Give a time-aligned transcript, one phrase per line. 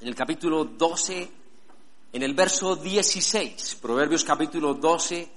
[0.00, 1.30] en el capítulo 12,
[2.12, 3.78] en el verso 16.
[3.80, 5.30] Proverbios capítulo 12,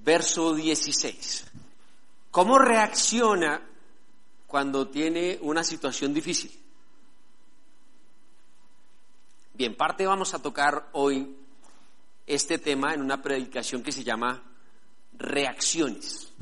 [0.00, 1.44] verso 16.
[2.30, 3.62] ¿Cómo reacciona
[4.48, 6.50] cuando tiene una situación difícil.
[9.52, 11.36] Bien, parte vamos a tocar hoy
[12.26, 14.42] este tema en una predicación que se llama
[15.18, 16.32] reacciones.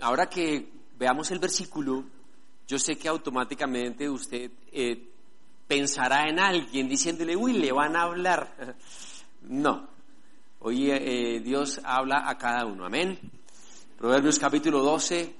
[0.00, 2.04] Ahora que veamos el versículo,
[2.66, 5.10] yo sé que automáticamente usted eh,
[5.66, 8.76] pensará en alguien diciéndole, uy, le van a hablar.
[9.46, 9.86] No,
[10.60, 13.18] hoy eh, Dios habla a cada uno, amén.
[13.98, 15.34] Proverbios capítulo 12,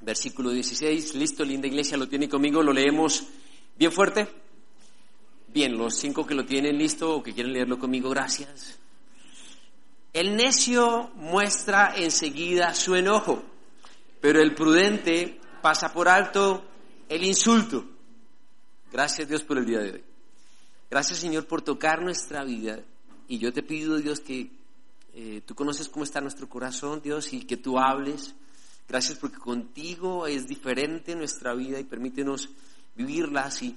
[0.00, 1.14] versículo 16.
[1.14, 3.28] Listo, linda iglesia, lo tiene conmigo, lo leemos
[3.76, 4.26] bien fuerte.
[5.46, 8.78] Bien, los cinco que lo tienen listo o que quieren leerlo conmigo, gracias.
[10.12, 13.44] El necio muestra enseguida su enojo,
[14.20, 16.64] pero el prudente pasa por alto
[17.08, 17.84] el insulto.
[18.92, 20.04] Gracias Dios por el día de hoy.
[20.90, 22.80] Gracias Señor por tocar nuestra vida.
[23.28, 24.50] Y yo te pido Dios que
[25.14, 28.34] eh, tú conoces cómo está nuestro corazón, Dios, y que tú hables.
[28.88, 32.48] Gracias porque contigo es diferente nuestra vida y permítenos
[32.94, 33.76] vivirla así.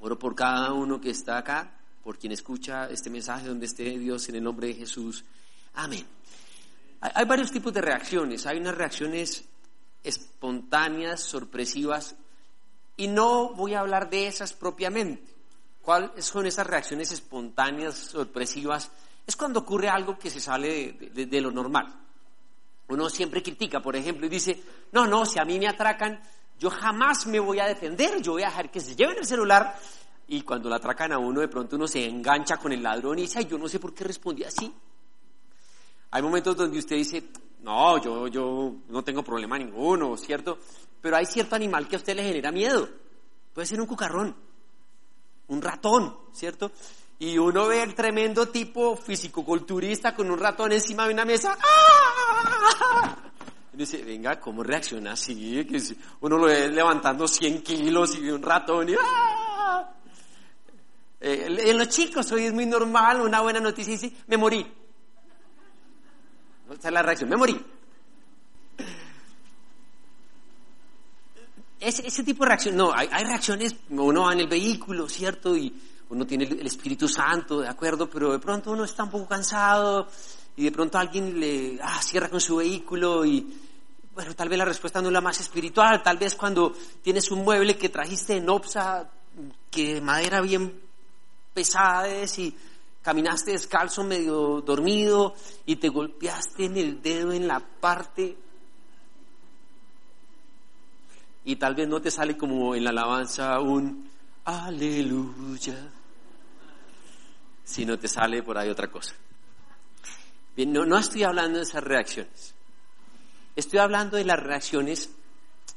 [0.00, 4.28] Oro por cada uno que está acá, por quien escucha este mensaje donde esté Dios
[4.28, 5.24] en el nombre de Jesús.
[5.74, 6.04] Amén.
[7.00, 8.46] Hay, varios tipos de reacciones.
[8.46, 9.44] Hay unas reacciones
[10.04, 12.14] espontáneas, sorpresivas,
[12.96, 15.34] y no voy a hablar de esas propiamente.
[15.82, 18.90] ¿Cuáles son esas reacciones espontáneas, sorpresivas?
[19.26, 21.92] es cuando ocurre algo que se sale de, lo normal.
[22.88, 24.62] Uno siempre critica, por ejemplo, y dice,
[24.92, 26.20] no, no, si a mí me atracan,
[26.58, 29.78] yo jamás me voy a defender, yo voy a dejar que se lleven el celular.
[30.28, 33.22] Y cuando la atracan a uno, de pronto uno se engancha con el ladrón y
[33.22, 34.72] dice, yo no sé por qué respondí así.
[36.10, 37.24] Hay momentos donde usted dice,
[37.64, 40.58] no, yo, yo no tengo problema ninguno, ¿cierto?
[41.00, 42.88] Pero hay cierto animal que a usted le genera miedo.
[43.52, 44.36] Puede ser un cucarrón,
[45.48, 46.70] un ratón, ¿cierto?
[47.18, 51.56] y uno ve el tremendo tipo fisicoculturista con un ratón encima de una mesa.
[51.60, 53.16] ¡Ah!
[53.72, 55.66] Y dice, venga, ¿cómo reacciona así?
[56.20, 59.90] Uno lo ve levantando 100 kilos y un ratón y ¡ah!
[61.20, 64.66] eh, en los chicos hoy es muy normal, una buena noticia dice, me morí.
[66.70, 67.64] Esa es la reacción, me morí.
[71.78, 75.54] Ese, ese tipo de reacción, no, hay, reacciones, uno va en el vehículo, ¿cierto?
[75.54, 75.74] Y
[76.08, 78.08] uno tiene el Espíritu Santo, ¿de acuerdo?
[78.08, 80.08] Pero de pronto uno está un poco cansado
[80.56, 83.60] y de pronto alguien le ah, cierra con su vehículo y,
[84.14, 87.44] bueno, tal vez la respuesta no es la más espiritual, tal vez cuando tienes un
[87.44, 89.10] mueble que trajiste en Opsa,
[89.70, 90.80] que de madera bien
[91.52, 92.56] pesada es y
[93.04, 95.34] caminaste descalzo medio dormido
[95.66, 98.34] y te golpeaste en el dedo en la parte
[101.44, 104.10] y tal vez no te sale como en la alabanza un
[104.46, 105.76] aleluya
[107.62, 109.14] si no te sale por ahí otra cosa.
[110.56, 112.54] Bien, no, no estoy hablando de esas reacciones.
[113.54, 115.10] Estoy hablando de las reacciones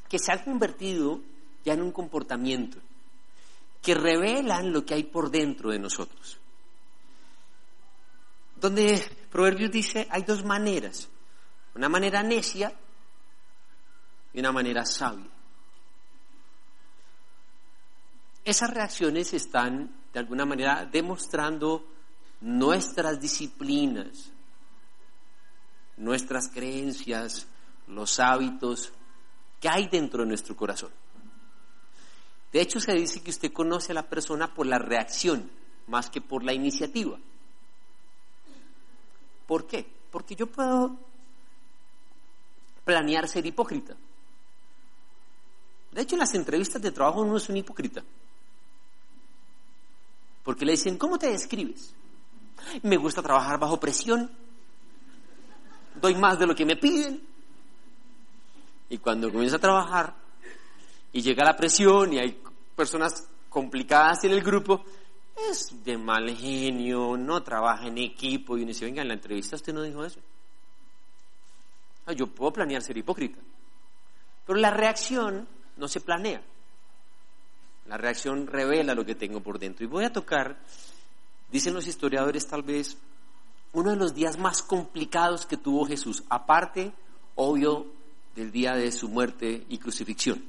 [0.07, 1.19] que se han convertido
[1.65, 2.77] ya en un comportamiento,
[3.81, 6.39] que revelan lo que hay por dentro de nosotros.
[8.59, 11.09] Donde Proverbios dice, hay dos maneras,
[11.75, 12.73] una manera necia
[14.33, 15.29] y una manera sabia.
[18.43, 21.85] Esas reacciones están de alguna manera demostrando
[22.41, 24.31] nuestras disciplinas,
[25.97, 27.47] nuestras creencias,
[27.87, 28.93] los hábitos
[29.59, 30.91] que hay dentro de nuestro corazón.
[32.51, 35.51] De hecho, se dice que usted conoce a la persona por la reacción
[35.87, 37.19] más que por la iniciativa.
[39.47, 39.89] ¿Por qué?
[40.11, 40.95] Porque yo puedo
[42.83, 43.95] planear ser hipócrita.
[45.91, 48.03] De hecho, en las entrevistas de trabajo uno es un hipócrita.
[50.43, 51.93] Porque le dicen, ¿cómo te describes?
[52.83, 54.29] Me gusta trabajar bajo presión.
[55.99, 57.25] Doy más de lo que me piden.
[58.89, 60.13] Y cuando comienza a trabajar
[61.11, 62.41] y llega la presión y hay
[62.75, 64.85] personas complicadas en el grupo,
[65.51, 68.57] es de mal genio, no trabaja en equipo.
[68.57, 70.19] Y uno dice, venga, en la entrevista usted no dijo eso.
[72.15, 73.39] Yo puedo planear ser hipócrita.
[74.45, 76.41] Pero la reacción no se planea.
[77.87, 79.85] La reacción revela lo que tengo por dentro.
[79.85, 80.57] Y voy a tocar,
[81.51, 82.97] dicen los historiadores tal vez,
[83.73, 86.93] uno de los días más complicados que tuvo Jesús, aparte,
[87.35, 87.87] obvio,
[88.35, 90.43] del día de su muerte y crucifixión.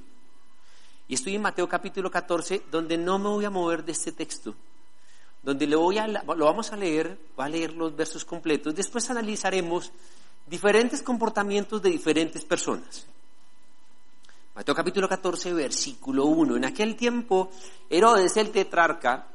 [1.08, 4.54] Y estoy en Mateo capítulo 14, donde no me voy a mover de este texto,
[5.42, 9.08] donde lo, voy a, lo vamos a leer, voy a leer los versos completos, después
[9.10, 9.92] analizaremos
[10.46, 13.06] diferentes comportamientos de diferentes personas.
[14.54, 16.56] Mateo capítulo 14, versículo 1.
[16.56, 17.50] En aquel tiempo,
[17.88, 19.28] Herodes el tetrarca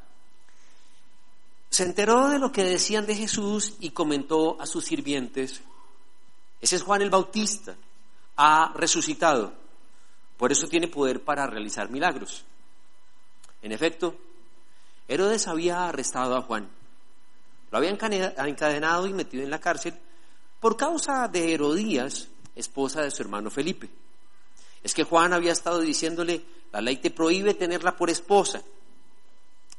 [1.70, 5.62] se enteró de lo que decían de Jesús y comentó a sus sirvientes,
[6.62, 7.76] ese es Juan el Bautista,
[8.36, 9.54] ha resucitado,
[10.38, 12.44] por eso tiene poder para realizar milagros.
[13.62, 14.16] En efecto,
[15.08, 16.70] Herodes había arrestado a Juan,
[17.72, 19.96] lo había encadenado y metido en la cárcel
[20.60, 23.90] por causa de Herodías, esposa de su hermano Felipe.
[24.84, 28.62] Es que Juan había estado diciéndole, la ley te prohíbe tenerla por esposa.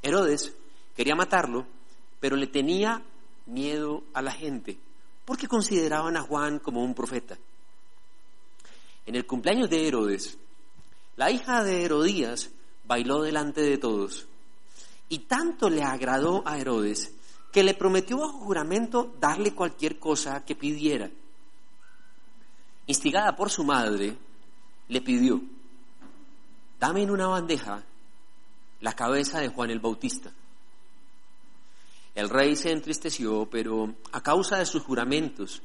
[0.02, 0.52] Herodes
[0.96, 1.66] quería matarlo,
[2.20, 3.02] pero le tenía
[3.46, 4.76] miedo a la gente,
[5.24, 7.38] porque consideraban a Juan como un profeta.
[9.06, 10.36] En el cumpleaños de Herodes,
[11.16, 12.50] la hija de Herodías
[12.84, 14.26] bailó delante de todos,
[15.14, 17.14] y tanto le agradó a Herodes
[17.52, 21.08] que le prometió bajo juramento darle cualquier cosa que pidiera.
[22.88, 24.16] Instigada por su madre,
[24.88, 25.40] le pidió,
[26.80, 27.84] dame en una bandeja
[28.80, 30.32] la cabeza de Juan el Bautista.
[32.16, 35.62] El rey se entristeció, pero a causa de sus juramentos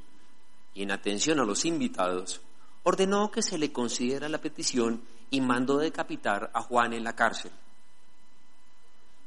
[0.75, 2.39] y en atención a los invitados,
[2.83, 5.01] ordenó que se le considera la petición
[5.31, 7.51] y mandó decapitar a Juan en la cárcel.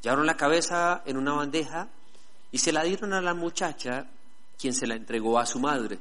[0.03, 1.89] Llevaron la cabeza en una bandeja
[2.51, 4.07] y se la dieron a la muchacha,
[4.59, 5.99] quien se la entregó a su madre.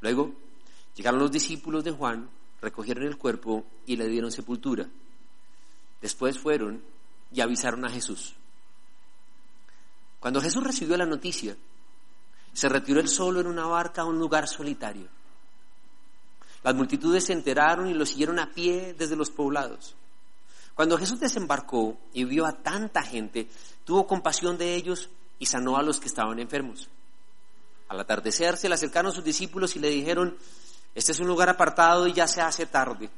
[0.00, 0.32] Luego
[0.94, 2.28] llegaron los discípulos de Juan
[2.60, 4.86] recogieron el cuerpo y le dieron sepultura.
[6.00, 6.82] Después fueron
[7.32, 8.34] y avisaron a Jesús.
[10.20, 11.56] Cuando Jesús recibió la noticia,
[12.52, 15.06] se retiró él solo en una barca a un lugar solitario.
[16.64, 19.94] Las multitudes se enteraron y lo siguieron a pie desde los poblados.
[20.76, 23.48] Cuando Jesús desembarcó y vio a tanta gente,
[23.86, 25.08] tuvo compasión de ellos
[25.38, 26.90] y sanó a los que estaban enfermos.
[27.88, 30.36] Al atardecer se le acercaron sus discípulos y le dijeron,
[30.94, 33.08] este es un lugar apartado y ya se hace tarde.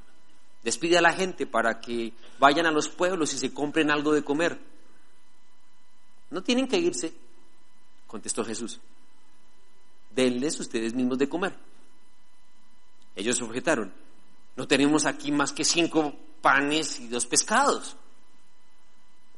[0.63, 4.23] Despide a la gente para que vayan a los pueblos y se compren algo de
[4.23, 4.57] comer.
[6.31, 7.13] No tienen que irse,
[8.07, 8.79] contestó Jesús.
[10.15, 11.57] Denles ustedes mismos de comer.
[13.17, 13.93] Ellos objetaron,
[14.59, 16.13] no tenemos aquí más que cinco
[16.43, 17.97] panes y dos pescados.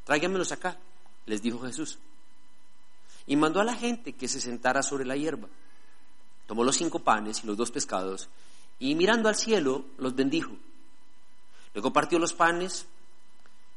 [0.05, 0.78] Tráiganmelos acá,
[1.26, 1.99] les dijo Jesús.
[3.26, 5.46] Y mandó a la gente que se sentara sobre la hierba
[6.46, 8.28] tomó los cinco panes y los dos pescados
[8.78, 10.50] y mirando al cielo los bendijo.
[11.75, 12.87] Luego partió los panes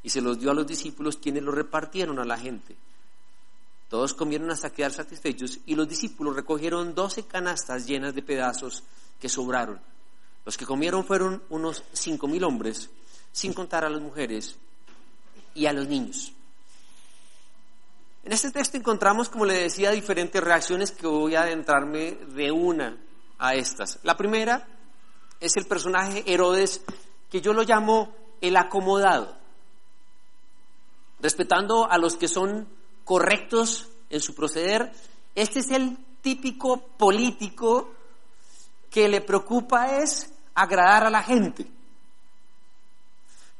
[0.02, 2.76] y se los dio a los discípulos quienes los repartieron a la gente.
[3.90, 8.82] Todos comieron hasta quedar satisfechos y los discípulos recogieron doce canastas llenas de pedazos
[9.20, 9.80] que sobraron.
[10.46, 12.90] Los que comieron fueron unos cinco mil hombres,
[13.32, 14.58] sin contar a las mujeres
[15.56, 16.34] y a los niños.
[18.24, 22.98] En este texto encontramos, como le decía, diferentes reacciones que voy a adentrarme de una
[23.38, 24.00] a estas.
[24.04, 24.66] La primera
[25.40, 26.82] es el personaje Herodes,
[27.30, 29.36] que yo lo llamo el acomodado,
[31.20, 32.68] respetando a los que son
[33.04, 34.94] correctos en su proceder.
[35.36, 37.92] Este es el típico político
[38.90, 41.66] que le preocupa es agradar a la gente.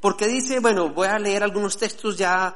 [0.00, 2.54] Porque dice, bueno, voy a leer algunos textos ya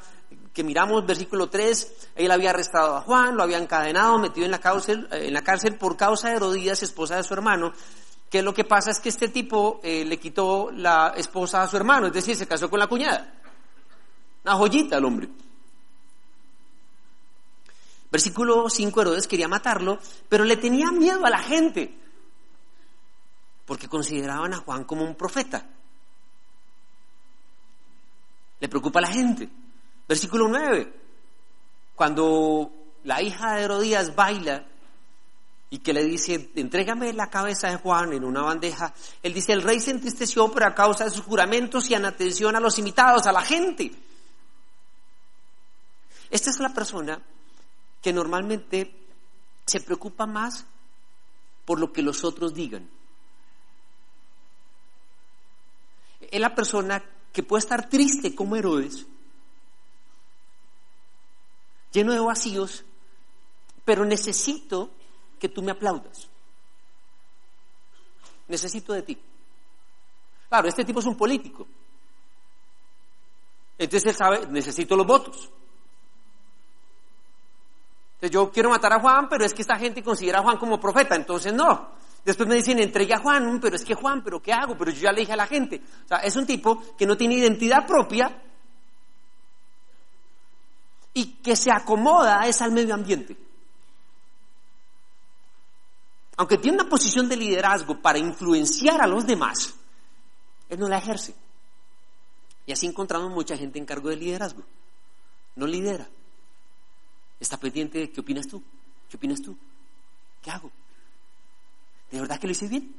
[0.52, 4.58] que miramos, versículo 3, él había arrestado a Juan, lo había encadenado, metido en la
[4.58, 7.72] cárcel, eh, en la cárcel por causa de Herodías, esposa de su hermano,
[8.28, 11.76] que lo que pasa es que este tipo eh, le quitó la esposa a su
[11.76, 13.32] hermano, es decir, se casó con la cuñada.
[14.44, 15.28] Una joyita el hombre.
[18.10, 21.94] Versículo 5, Herodes quería matarlo, pero le tenía miedo a la gente,
[23.68, 25.62] porque consideraban a Juan como un profeta.
[28.60, 29.46] Le preocupa a la gente.
[30.08, 30.90] Versículo 9.
[31.94, 32.72] Cuando
[33.04, 34.64] la hija de Herodías baila
[35.68, 39.60] y que le dice, entrégame la cabeza de Juan en una bandeja, él dice, el
[39.60, 43.26] rey se entristeció por a causa de sus juramentos y en atención a los invitados,
[43.26, 43.92] a la gente.
[46.30, 47.20] Esta es la persona
[48.00, 48.94] que normalmente
[49.66, 50.64] se preocupa más
[51.66, 52.96] por lo que los otros digan.
[56.30, 59.06] Es la persona que puede estar triste como Herodes,
[61.92, 62.84] lleno de vacíos,
[63.84, 64.90] pero necesito
[65.38, 66.28] que tú me aplaudas.
[68.48, 69.18] Necesito de ti.
[70.48, 71.66] Claro, este tipo es un político.
[73.76, 75.50] Entonces él sabe, necesito los votos.
[78.18, 80.80] Entonces yo quiero matar a Juan, pero es que esta gente considera a Juan como
[80.80, 81.92] profeta, entonces no.
[82.24, 84.76] Después me dicen, entregue a Juan, pero es que Juan, pero ¿qué hago?
[84.76, 85.80] Pero yo ya le dije a la gente.
[86.04, 88.42] O sea, es un tipo que no tiene identidad propia
[91.14, 93.36] y que se acomoda es al medio ambiente.
[96.38, 99.74] Aunque tiene una posición de liderazgo para influenciar a los demás,
[100.68, 101.36] él no la ejerce.
[102.66, 104.64] Y así encontramos mucha gente en cargo de liderazgo.
[105.54, 106.08] No lidera.
[107.40, 108.62] Está pendiente de qué opinas tú,
[109.08, 109.56] qué opinas tú,
[110.42, 110.70] qué hago.
[112.10, 112.94] ¿De verdad que lo hice bien?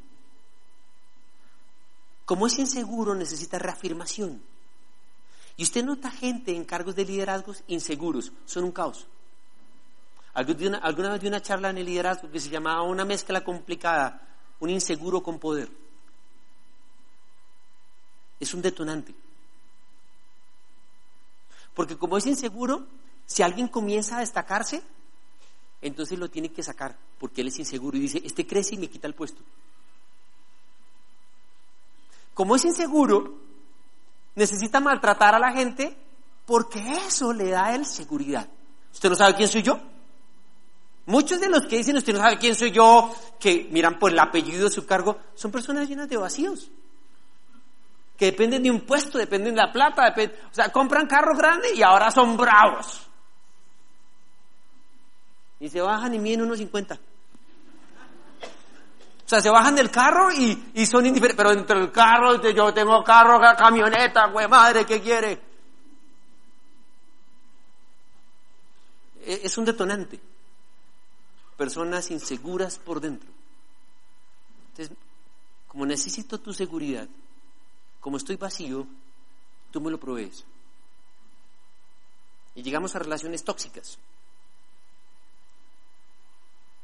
[2.25, 4.41] Como es inseguro, necesita reafirmación.
[5.57, 9.07] Y usted nota gente en cargos de liderazgos inseguros, son un caos.
[10.33, 14.21] Alguna vez di una charla en el liderazgo que se llamaba una mezcla complicada,
[14.59, 15.69] un inseguro con poder.
[18.39, 19.13] Es un detonante.
[21.73, 22.87] Porque como es inseguro,
[23.29, 24.81] si alguien comienza a destacarse,
[25.83, 28.89] entonces lo tiene que sacar, porque él es inseguro y dice, este crece y me
[28.89, 29.43] quita el puesto.
[32.33, 33.35] Como es inseguro,
[34.33, 35.95] necesita maltratar a la gente
[36.47, 38.49] porque eso le da a él seguridad.
[38.91, 39.79] ¿Usted no sabe quién soy yo?
[41.05, 44.19] Muchos de los que dicen usted no sabe quién soy yo, que miran por el
[44.19, 46.71] apellido de su cargo, son personas llenas de vacíos.
[48.17, 50.15] Que dependen de un puesto, dependen de la plata,
[50.49, 53.08] o sea, compran carros grandes y ahora son bravos.
[55.59, 56.95] Y se bajan y miden unos 50.
[56.95, 56.99] O
[59.29, 61.37] sea, se bajan del carro y, son indiferentes.
[61.37, 65.39] Pero entre el carro, yo tengo carro, camioneta, güey, madre, ¿qué quiere?
[69.21, 70.19] E, es un detonante.
[71.55, 73.29] Personas inseguras por dentro.
[74.71, 74.97] Entonces,
[75.67, 77.07] como necesito tu seguridad,
[77.99, 78.87] como estoy vacío,
[79.69, 80.43] tú me lo provees.
[82.55, 83.99] Y llegamos a relaciones tóxicas.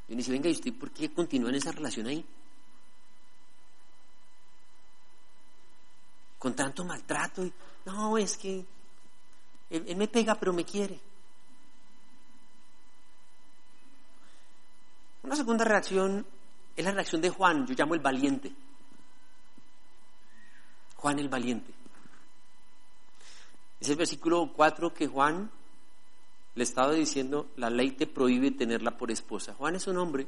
[0.08, 2.24] Y uno dice, venga, ¿y usted por qué continúa en esa relación ahí?
[6.38, 7.50] Con tanto maltrato.
[7.86, 8.66] No, es que
[9.70, 11.00] él, me pega, pero me quiere.
[15.24, 16.26] Una segunda reacción
[16.76, 18.54] es la reacción de Juan, yo llamo el valiente.
[20.98, 21.74] Juan el valiente.
[23.80, 25.50] Es el versículo 4 que Juan
[26.56, 29.54] le estaba diciendo, la ley te prohíbe tenerla por esposa.
[29.54, 30.26] Juan es un hombre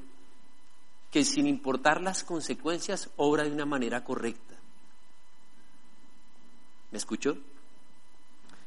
[1.10, 4.56] que sin importar las consecuencias obra de una manera correcta.
[6.92, 7.38] ¿Me escuchó?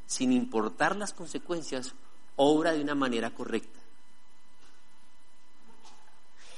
[0.07, 1.95] Sin importar las consecuencias,
[2.37, 3.79] obra de una manera correcta.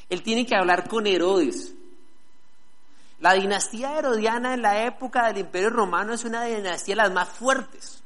[0.09, 1.75] Él tiene que hablar con Herodes.
[3.19, 8.02] La dinastía herodiana en la época del Imperio Romano es una de las más fuertes.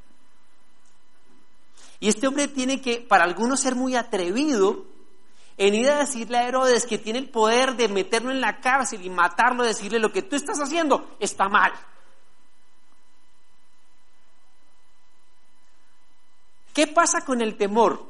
[2.01, 4.87] Y este hombre tiene que, para algunos, ser muy atrevido
[5.57, 9.05] en ir a decirle a Herodes que tiene el poder de meterlo en la cárcel
[9.05, 11.73] y matarlo, decirle lo que tú estás haciendo está mal.
[16.75, 18.07] ¿Qué pasa con el temor?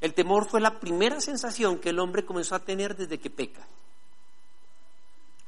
[0.00, 3.66] El temor fue la primera sensación que el hombre comenzó a tener desde que peca.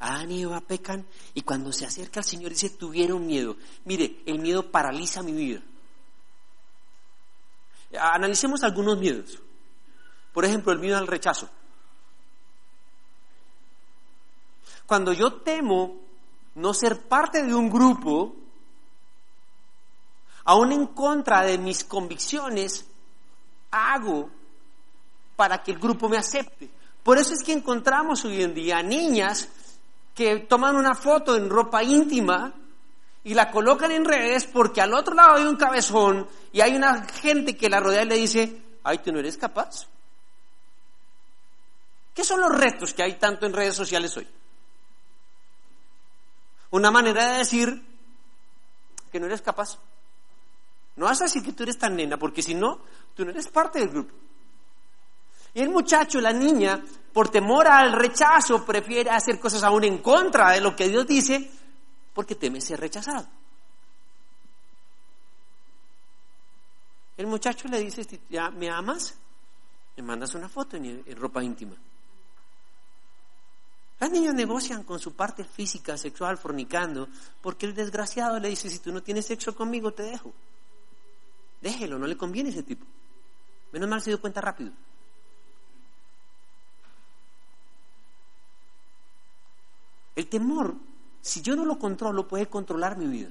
[0.01, 3.57] Adán y Eva pecan y cuando se acerca al Señor dice, tuvieron miedo.
[3.85, 5.63] Mire, el miedo paraliza mi vida.
[7.99, 9.38] Analicemos algunos miedos.
[10.33, 11.49] Por ejemplo, el miedo al rechazo.
[14.87, 15.97] Cuando yo temo
[16.55, 18.35] no ser parte de un grupo,
[20.45, 22.87] aún en contra de mis convicciones,
[23.71, 24.31] hago
[25.35, 26.71] para que el grupo me acepte.
[27.02, 29.49] Por eso es que encontramos hoy en día niñas
[30.14, 32.52] que toman una foto en ropa íntima
[33.26, 37.04] y la colocan en redes porque al otro lado hay un cabezón y hay una
[37.06, 39.88] gente que la rodea y le dice, ay, tú no eres capaz.
[42.14, 44.28] ¿Qué son los retos que hay tanto en redes sociales hoy?
[46.71, 47.85] Una manera de decir
[49.11, 49.76] que no eres capaz.
[50.95, 52.78] No vas a decir que tú eres tan nena, porque si no,
[53.16, 54.14] tú no eres parte del grupo.
[55.52, 56.80] Y el muchacho, la niña,
[57.12, 61.50] por temor al rechazo, prefiere hacer cosas aún en contra de lo que Dios dice,
[62.17, 63.29] porque teme ser rechazado.
[67.19, 69.15] El muchacho le dice, ¿ya me amas?
[69.99, 71.77] Me mandas una foto en, ropa íntima.
[74.01, 77.07] Las niñas negocian con su parte física, sexual, fornicando,
[77.43, 80.33] porque el desgraciado le dice, si tú no tienes sexo conmigo, te dejo.
[81.61, 82.87] Déjelo, no le conviene ese tipo.
[83.73, 84.73] Menos mal se dio cuenta rápido.
[90.15, 90.96] El temor
[91.26, 93.30] si yo no lo controlo, puede controlar mi vida.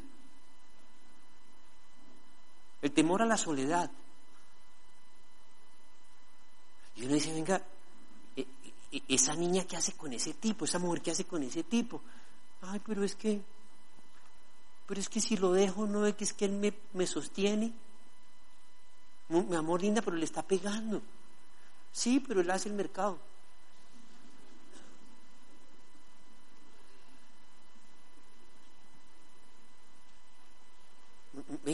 [2.81, 3.89] el temor a la soledad.
[6.95, 7.59] Y uno dice, venga,
[8.35, 8.45] e,
[8.91, 12.01] e, esa niña que hace con ese tipo, esa mujer que hace con ese tipo,
[12.61, 13.41] ay, pero es que,
[14.85, 17.73] pero es que si lo dejo, no es que es que él me, me sostiene.
[19.29, 21.01] Mi amor linda, pero le está pegando.
[21.91, 23.17] Sí, pero él hace el mercado.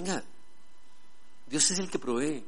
[0.01, 0.23] Venga,
[1.45, 2.43] Dios es el que provee.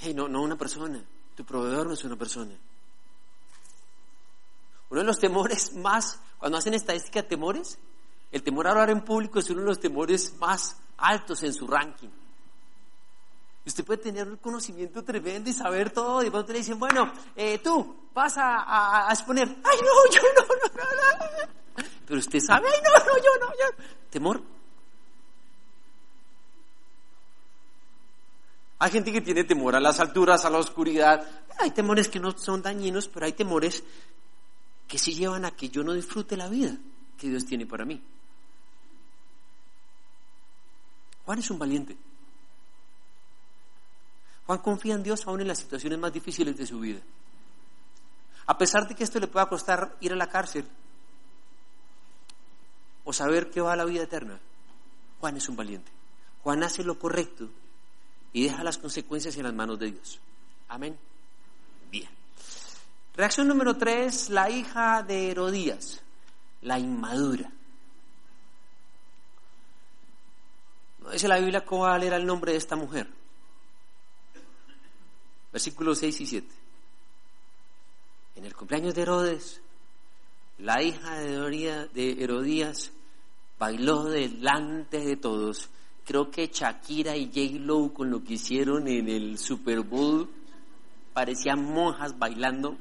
[0.00, 1.02] Hey, no, no una persona.
[1.34, 2.54] Tu proveedor no es una persona.
[4.90, 7.78] Uno de los temores más, cuando hacen estadística de temores,
[8.30, 11.66] el temor a hablar en público es uno de los temores más altos en su
[11.66, 12.10] ranking.
[13.64, 17.60] Usted puede tener un conocimiento tremendo y saber todo, y cuando le dicen, bueno, eh,
[17.60, 21.58] tú vas a, exponer, ay no, yo no, no, no, no,
[22.06, 23.97] pero usted sabe, ay no, no, yo no, yo.
[24.10, 24.42] Temor.
[28.80, 31.26] Hay gente que tiene temor a las alturas, a la oscuridad.
[31.58, 33.82] Hay temores que no son dañinos, pero hay temores
[34.86, 36.76] que sí llevan a que yo no disfrute la vida
[37.18, 38.00] que Dios tiene para mí.
[41.24, 41.96] Juan es un valiente.
[44.46, 47.00] Juan confía en Dios aún en las situaciones más difíciles de su vida.
[48.46, 50.64] A pesar de que esto le pueda costar ir a la cárcel
[53.08, 54.38] o saber que va a la vida eterna,
[55.18, 55.90] Juan es un valiente.
[56.42, 57.48] Juan hace lo correcto
[58.34, 60.20] y deja las consecuencias en las manos de Dios.
[60.68, 60.94] Amén.
[61.90, 62.10] Bien.
[63.16, 66.02] Reacción número tres, la hija de Herodías,
[66.60, 67.50] la inmadura.
[70.98, 73.08] No dice la Biblia cuál era el nombre de esta mujer.
[75.50, 76.54] Versículos 6 y 7.
[78.36, 79.62] En el cumpleaños de Herodes,
[80.58, 82.92] la hija de Herodías
[83.58, 85.68] bailó delante de todos.
[86.04, 87.58] Creo que Shakira y J.
[87.60, 90.28] Lo con lo que hicieron en el Super Bowl
[91.12, 92.76] parecían monjas bailando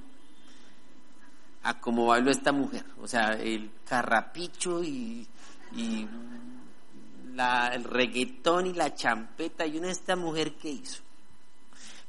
[1.64, 2.86] a como bailó esta mujer.
[3.02, 5.28] O sea, el carrapicho y,
[5.76, 11.02] el reggaetón y la champeta y una esta mujer que hizo.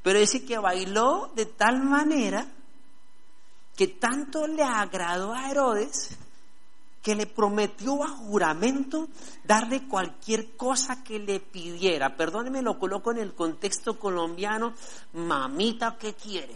[0.02, 2.46] Pero dice que bailó de tal manera
[3.76, 6.16] que tanto le agradó a Herodes
[7.08, 9.08] que le prometió a juramento
[9.42, 12.14] darle cualquier cosa que le pidiera.
[12.14, 14.74] Perdóneme, lo coloco en el contexto colombiano,
[15.14, 16.52] mamita, ¿qué quiere?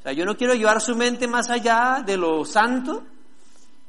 [0.00, 3.04] O sea, yo no quiero llevar su mente más allá de lo santo,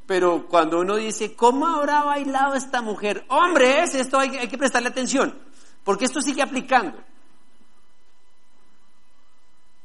[0.06, 3.26] pero cuando uno dice, ¿cómo habrá bailado esta mujer?
[3.30, 5.36] Hombres, esto hay, hay que prestarle atención,
[5.84, 6.96] porque esto sigue aplicando.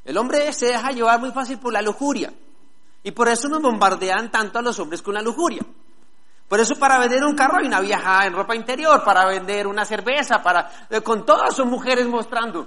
[0.04, 2.34] El hombre se deja llevar muy fácil por la lujuria.
[3.06, 5.64] Y por eso nos bombardean tanto a los hombres con la lujuria.
[6.48, 9.84] Por eso para vender un carro hay una vieja en ropa interior, para vender una
[9.84, 12.66] cerveza, para eh, con todas son mujeres mostrando.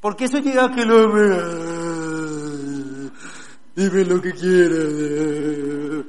[0.00, 3.10] Porque eso llega que el hombre ah,
[3.76, 6.04] dime lo que quiera.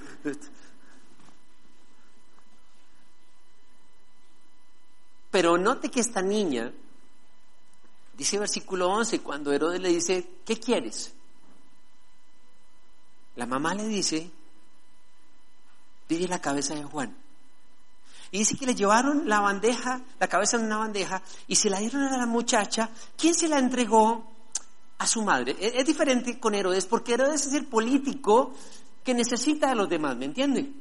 [5.30, 6.72] Pero note que esta niña,
[8.18, 11.14] dice versículo 11, cuando Herodes le dice, ¿qué quieres?
[13.36, 14.30] La mamá le dice,
[16.08, 17.16] pide la cabeza de Juan.
[18.32, 21.80] Y dice que le llevaron la bandeja, la cabeza en una bandeja, y se la
[21.80, 22.90] dieron a la muchacha.
[23.18, 24.30] ¿Quién se la entregó?
[24.98, 25.56] A su madre.
[25.60, 28.54] Es, es diferente con Herodes, porque Herodes es el político
[29.04, 30.72] que necesita a los demás, ¿me entiende?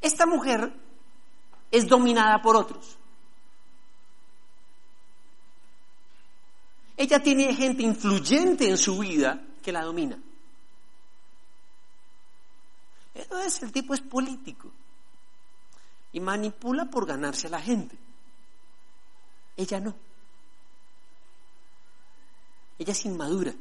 [0.00, 0.72] Esta mujer
[1.70, 2.96] es dominada por otros.
[6.96, 10.18] Ella tiene gente influyente en su vida que la domina.
[13.18, 14.70] Entonces el tipo es político
[16.12, 17.98] y manipula por ganarse a la gente.
[19.56, 19.92] Ella no.
[22.78, 23.52] Ella es inmadura.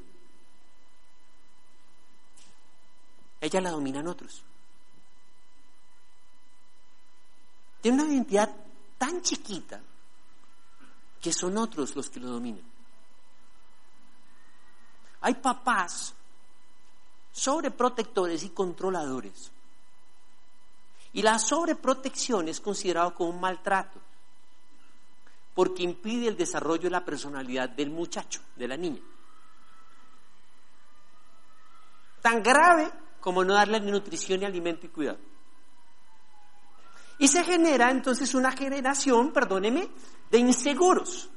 [3.41, 4.43] Ella la dominan otros.
[7.81, 8.55] Tiene una identidad
[8.99, 9.81] tan chiquita
[11.19, 12.63] que son otros los que lo dominan.
[15.21, 16.13] Hay papás
[17.37, 19.51] sobreprotectores y controladores.
[21.13, 23.99] Y la sobreprotección es considerado como un maltrato,
[25.53, 29.01] porque impide el desarrollo de la personalidad del muchacho, de la niña.
[32.21, 35.19] Tan grave como no darle ni nutrición, ni alimento y cuidado.
[37.19, 39.89] Y se genera entonces una generación, perdóneme,
[40.29, 41.29] de inseguros.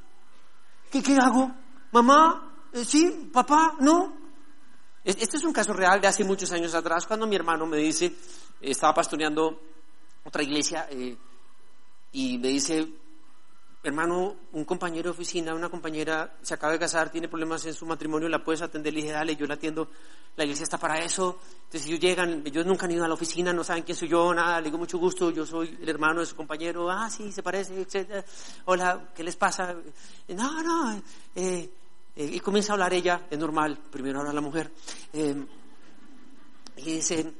[0.90, 1.50] ¿Qué, qué hago?
[1.92, 2.52] ¿Mamá?
[2.72, 3.30] Eh, ¿Sí?
[3.32, 3.76] ¿Papá?
[3.80, 4.19] ¿No?
[5.02, 8.12] Este es un caso real de hace muchos años atrás, cuando mi hermano me dice,
[8.60, 9.60] estaba pastoreando
[10.24, 11.16] otra iglesia, eh,
[12.12, 12.86] y me dice,
[13.82, 17.86] hermano, un compañero de oficina, una compañera se acaba de casar, tiene problemas en su
[17.86, 18.92] matrimonio, la puedes atender.
[18.92, 19.88] Le dije, dale, yo la atiendo,
[20.36, 21.38] la iglesia está para eso.
[21.64, 24.34] Entonces ellos llegan, ellos nunca han ido a la oficina, no saben quién soy yo,
[24.34, 27.42] nada, le digo mucho gusto, yo soy el hermano de su compañero, ah, sí, se
[27.42, 28.24] parece, etc.
[28.66, 29.74] Hola, ¿qué les pasa?
[30.28, 31.02] No, no,
[31.34, 31.70] eh,
[32.16, 34.70] eh, y comienza a hablar ella, es normal, primero habla la mujer.
[35.12, 35.46] Eh,
[36.76, 37.34] y dice,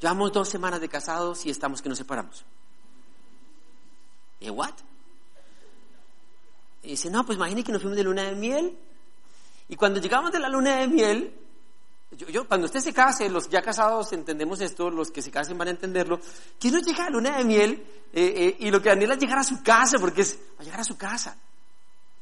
[0.00, 2.44] llevamos dos semanas de casados y estamos que nos separamos.
[4.40, 4.74] ¿Y what?
[6.82, 8.78] Y dice, no, pues imagínate que nos fuimos de luna de miel.
[9.68, 11.34] Y cuando llegamos de la luna de miel,
[12.16, 15.68] yo, cuando usted se case, los ya casados entendemos esto, los que se casen van
[15.68, 16.20] a entenderlo,
[16.58, 19.38] que uno llega a luna de miel eh, eh, y lo que anhela es llegar
[19.38, 21.36] a su casa, porque es a llegar a su casa.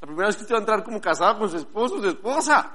[0.06, 2.72] La primera vez que usted va a entrar como casado con su esposo, su esposa.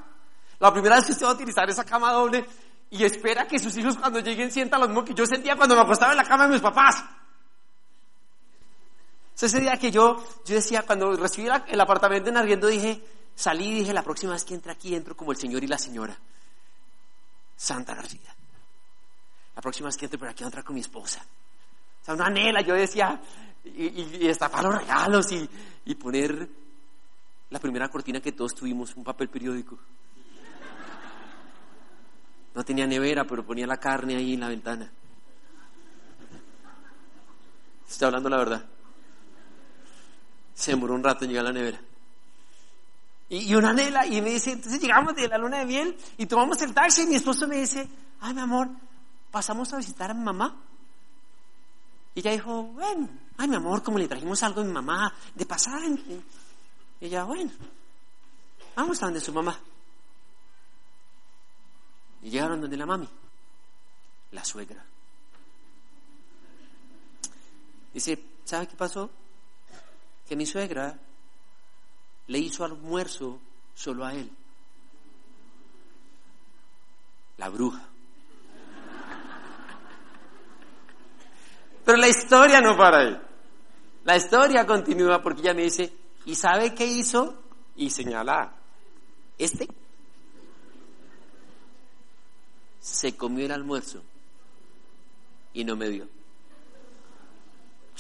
[0.60, 2.46] La primera vez que usted va a utilizar esa cama doble
[2.89, 5.82] y espera que sus hijos cuando lleguen sientan los mismo que yo sentía cuando me
[5.82, 7.04] acostaba en la cama de mis papás
[9.46, 13.02] ese día que yo, yo decía, cuando recibí el apartamento en arriendo, dije,
[13.36, 15.78] salí y dije, la próxima vez que entre aquí, entro como el señor y la
[15.78, 16.17] señora.
[17.56, 18.36] Santa García.
[19.56, 21.26] La próxima vez que entre por aquí, voy a entrar con mi esposa.
[22.02, 23.20] O sea, una anhela, yo decía,
[23.63, 25.50] y, y, los regalos y,
[25.86, 26.50] y poner
[27.51, 29.77] la primera cortina que todos tuvimos, un papel periódico.
[32.55, 34.89] No tenía nevera, pero ponía la carne ahí en la ventana.
[37.87, 38.65] Estoy hablando la verdad.
[40.53, 41.79] Se demoró un rato en llegar a la nevera.
[43.27, 46.61] Y, una nela, y me dice, entonces llegamos de la luna de miel y tomamos
[46.61, 47.87] el taxi y mi esposo me dice,
[48.19, 48.69] ay mi amor,
[49.29, 50.55] pasamos a visitar a mi mamá.
[52.13, 55.45] Y ella dijo, bueno, ay mi amor, como le trajimos algo a mi mamá de
[55.45, 55.81] pasar.
[57.01, 57.51] Y ella, bueno,
[58.75, 59.59] vamos a donde su mamá.
[62.21, 63.09] Y llegaron donde la mami,
[64.31, 64.85] la suegra.
[67.93, 69.09] Dice, ¿sabe qué pasó?
[70.31, 70.97] que mi suegra
[72.27, 73.37] le hizo almuerzo
[73.75, 74.31] solo a él.
[77.37, 77.85] La bruja.
[81.83, 83.21] Pero la historia no para ahí.
[84.05, 85.93] La historia continúa porque ella me dice,
[86.25, 87.41] ¿y sabe qué hizo?
[87.75, 88.53] Y señala,
[89.38, 89.67] este
[92.79, 94.01] se comió el almuerzo
[95.53, 96.07] y no me dio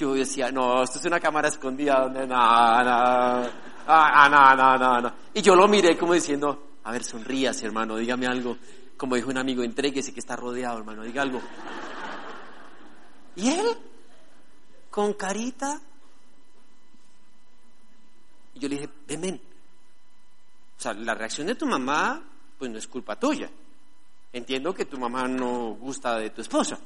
[0.01, 3.49] yo decía, no, esto es una cámara escondida no, no,
[3.87, 5.13] ah, no, no, no.
[5.31, 8.57] Y yo lo miré como diciendo, a ver, sonríase, hermano, dígame algo.
[8.97, 11.39] Como dijo un amigo, entréguese que está rodeado, hermano, diga algo.
[13.35, 13.67] Y él,
[14.89, 15.79] con carita,
[18.61, 19.41] yo le dije, ven.
[20.77, 22.23] O sea, la reacción de tu mamá,
[22.57, 23.49] pues no es culpa tuya.
[24.31, 26.79] Entiendo que tu mamá no gusta de tu esposa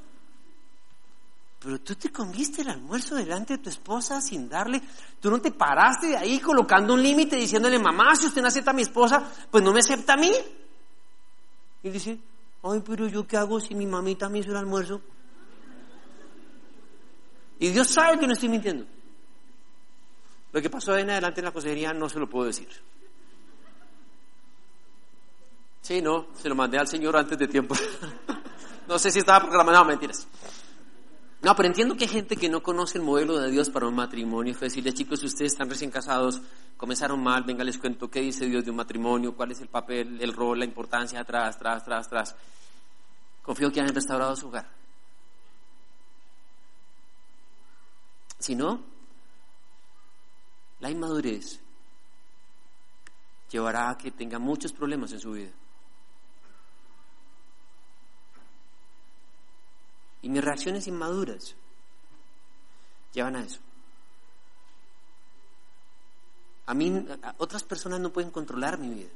[1.65, 4.79] pero tú te comiste el almuerzo delante de tu esposa sin darle,
[5.19, 8.69] tú no te paraste de ahí colocando un límite diciéndole, mamá, si usted no acepta
[8.69, 10.31] a mi esposa, pues no me acepta a mí.
[11.81, 12.19] Y dice,
[12.61, 15.01] ay, pero yo qué hago si mi mamita me hizo el almuerzo.
[17.57, 18.85] Y Dios sabe que no estoy mintiendo.
[20.55, 22.69] Lo que pasó en adelante en la consejería no se lo puedo decir.
[25.81, 27.75] Sí, no, se lo mandé al Señor antes de tiempo.
[28.87, 30.25] no sé si estaba programado, no, mentiras.
[31.41, 33.95] No, pero entiendo que hay gente que no conoce el modelo de Dios para un
[33.95, 34.53] matrimonio.
[34.53, 36.41] Es decirle, chicos, si ustedes están recién casados,
[36.77, 40.21] comenzaron mal, venga, les cuento qué dice Dios de un matrimonio, cuál es el papel,
[40.21, 42.35] el rol, la importancia, atrás, atrás, atrás, atrás.
[43.41, 44.69] Confío que han restaurado su hogar.
[48.39, 48.94] Si no,
[50.85, 51.59] la inmadurez
[53.49, 55.49] llevará a que tenga muchos problemas en su vida.
[60.21, 61.55] Y mis reacciones inmaduras
[63.13, 63.59] llevan a eso.
[66.67, 67.03] A mí,
[67.39, 69.09] otras personas no pueden controlar mi vida.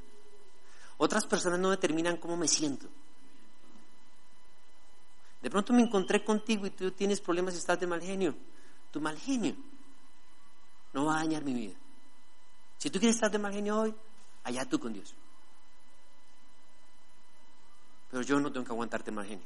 [0.98, 2.88] Otras personas no determinan cómo me siento.
[5.44, 8.34] De pronto me encontré contigo y tú tienes problemas y estás de mal genio.
[8.90, 9.56] Tu mal genio
[10.94, 11.76] no va a dañar mi vida.
[12.78, 13.94] Si tú quieres estar de mal genio hoy,
[14.44, 15.14] allá tú con Dios.
[18.10, 19.46] Pero yo no tengo que aguantarte mal genio.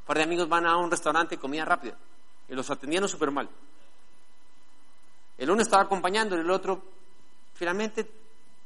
[0.00, 1.96] Un par de amigos van a un restaurante de comida rápida
[2.48, 3.48] y los atendieron súper mal.
[5.38, 6.94] El uno estaba acompañando el otro
[7.54, 8.10] finalmente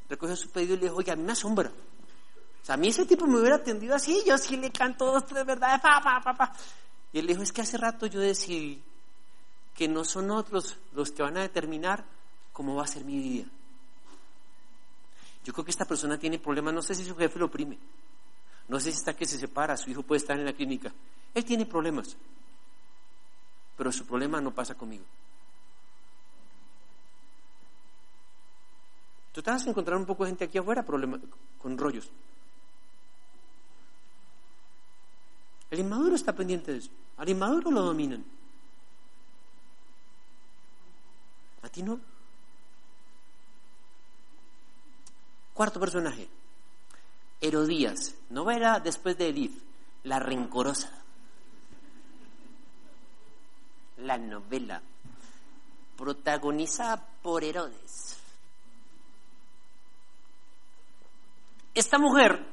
[0.09, 1.71] recogió su pedido y le dijo, oye, a mí me asombra.
[1.71, 5.27] O sea, a mí ese tipo me hubiera atendido así, yo sí le canto dos,
[5.27, 6.53] tres verdades, pa, pa, pa, pa.
[7.13, 8.83] Y él dijo, es que hace rato yo decidí
[9.79, 12.05] que no son otros los que van a determinar
[12.53, 13.47] cómo va a ser mi vida.
[15.45, 17.79] Yo creo que esta persona tiene problemas, no sé si su jefe lo oprime,
[18.67, 20.93] no sé si está que se separa, su hijo puede estar en la clínica.
[21.33, 22.17] Él tiene problemas,
[23.77, 25.05] pero su problema no pasa conmigo.
[29.33, 32.11] Tú te vas a encontrar un poco de gente aquí afuera con rollos.
[35.71, 36.91] El inmaduro está pendiente de eso.
[37.17, 38.38] Al inmaduro lo dominan.
[41.63, 41.99] A ti no.
[45.55, 46.29] Cuarto personaje.
[47.41, 48.15] Herodías.
[48.31, 49.63] Novela después de Edith.
[50.05, 50.91] La rencorosa.
[53.99, 54.81] La novela.
[55.97, 58.17] Protagonizada por Herodes.
[61.75, 62.45] Esta mujer,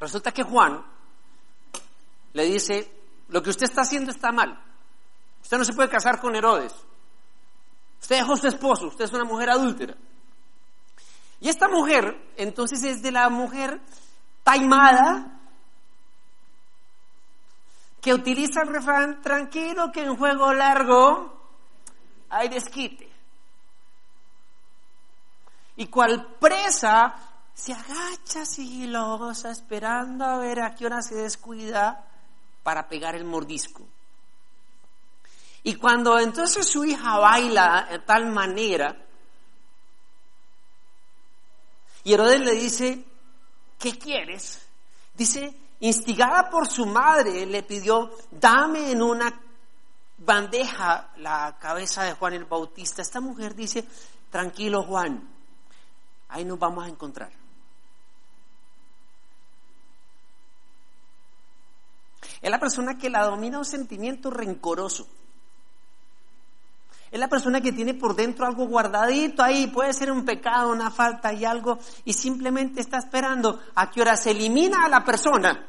[0.00, 0.82] resulta que Juan
[2.32, 2.90] le dice,
[3.28, 4.58] lo que usted está haciendo está mal.
[5.42, 6.74] Usted no se puede casar con Herodes.
[8.02, 9.94] Usted dejó su esposo, usted es una mujer adúltera.
[11.40, 13.80] Y esta mujer, entonces es de la mujer
[14.42, 15.40] taimada,
[18.00, 21.40] que utiliza el refrán, tranquilo que en juego largo
[22.28, 23.08] hay desquite.
[25.76, 27.14] Y cual presa
[27.54, 32.04] se agacha sigilosa esperando a ver a qué hora se descuida
[32.64, 33.86] para pegar el mordisco.
[35.64, 38.96] Y cuando entonces su hija baila de tal manera,
[42.04, 43.04] y Herodes le dice,
[43.78, 44.60] ¿qué quieres?
[45.14, 49.40] Dice, instigada por su madre, le pidió, dame en una
[50.18, 53.02] bandeja la cabeza de Juan el Bautista.
[53.02, 53.84] Esta mujer dice,
[54.30, 55.28] tranquilo Juan,
[56.28, 57.30] ahí nos vamos a encontrar.
[62.40, 65.06] Es la persona que la domina un sentimiento rencoroso.
[67.12, 70.90] Es la persona que tiene por dentro algo guardadito ahí, puede ser un pecado, una
[70.90, 75.66] falta y algo, y simplemente está esperando a que ahora se elimina a la persona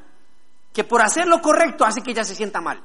[0.72, 2.82] que por hacer lo correcto hace que ella se sienta mal.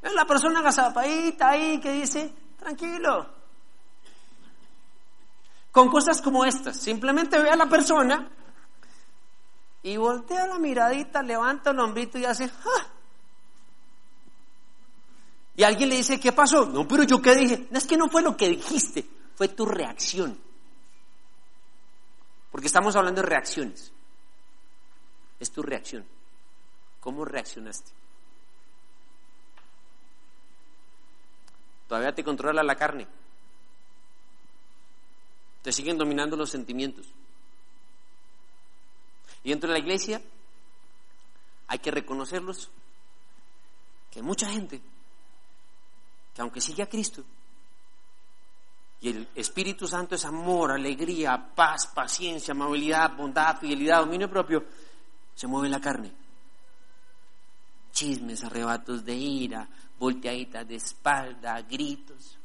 [0.00, 3.28] Es la persona agazapadita ahí que dice, tranquilo.
[5.70, 8.26] Con cosas como estas, simplemente ve a la persona
[9.82, 12.97] y voltea la miradita, levanta el hombrito y hace, ¡ah!
[15.58, 16.66] Y alguien le dice, ¿qué pasó?
[16.66, 17.66] No, pero yo qué dije.
[17.72, 20.38] No es que no fue lo que dijiste, fue tu reacción.
[22.52, 23.90] Porque estamos hablando de reacciones.
[25.40, 26.06] Es tu reacción.
[27.00, 27.90] ¿Cómo reaccionaste?
[31.88, 33.08] Todavía te controla la carne.
[35.62, 37.08] Te siguen dominando los sentimientos.
[39.42, 40.22] Y dentro de la iglesia
[41.66, 42.70] hay que reconocerlos,
[44.12, 44.80] que mucha gente
[46.38, 47.24] que aunque sigue a Cristo,
[49.00, 54.64] y el Espíritu Santo es amor, alegría, paz, paciencia, amabilidad, bondad, fidelidad, dominio propio,
[55.34, 56.12] se mueve la carne.
[57.90, 62.38] Chismes, arrebatos de ira, volteaditas de espalda, gritos.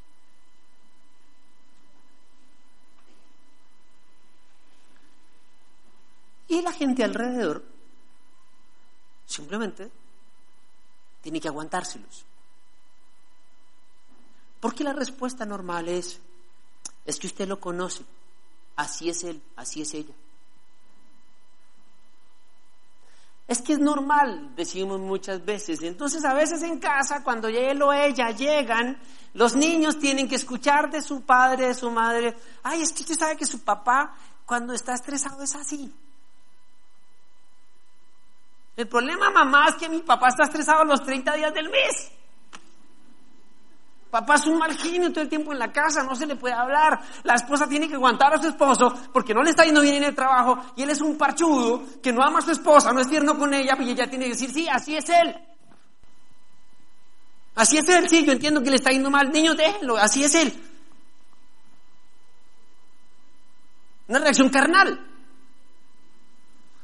[6.48, 7.64] Y la gente alrededor
[9.24, 9.88] simplemente
[11.22, 12.24] tiene que aguantárselos.
[14.64, 16.18] Porque la respuesta normal es,
[17.04, 18.02] es que usted lo conoce,
[18.76, 20.14] así es él, así es ella.
[23.46, 25.82] Es que es normal, decimos muchas veces.
[25.82, 28.98] Entonces a veces en casa, cuando él o ella llegan,
[29.34, 33.18] los niños tienen que escuchar de su padre, de su madre, ay, es que usted
[33.18, 35.94] sabe que su papá cuando está estresado es así.
[38.78, 42.12] El problema, mamá, es que mi papá está estresado los 30 días del mes.
[44.14, 46.54] Papá es un mal genio todo el tiempo en la casa, no se le puede
[46.54, 47.00] hablar.
[47.24, 50.04] La esposa tiene que aguantar a su esposo porque no le está yendo bien en
[50.04, 53.08] el trabajo y él es un parchudo que no ama a su esposa, no es
[53.08, 55.34] tierno con ella y ella tiene que decir, sí, así es él.
[57.56, 59.32] Así es él, sí, yo entiendo que le está yendo mal.
[59.32, 60.62] Niños, déjenlo, así es él.
[64.06, 65.08] Una reacción carnal.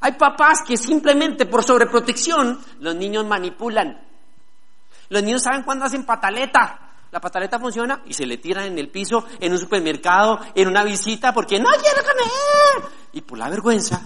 [0.00, 4.04] Hay papás que simplemente por sobreprotección los niños manipulan.
[5.10, 6.89] Los niños saben cuándo hacen pataleta.
[7.10, 10.84] La pataleta funciona y se le tiran en el piso, en un supermercado, en una
[10.84, 12.92] visita, porque no quiero comer.
[13.12, 14.00] Y por la vergüenza.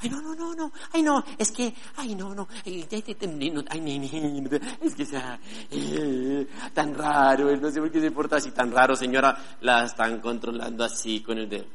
[0.00, 0.72] Ay, no, no, no, no.
[0.92, 2.48] Ay, no, es que, ay, no, no.
[2.64, 5.38] Ay, es que sea
[5.70, 7.54] eh, tan raro.
[7.56, 9.56] No sé por qué se porta así tan raro, señora.
[9.60, 11.66] La están controlando así con el dedo.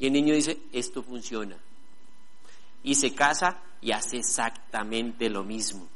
[0.00, 1.56] Y el niño dice, esto funciona.
[2.82, 5.88] Y se casa y hace exactamente lo mismo.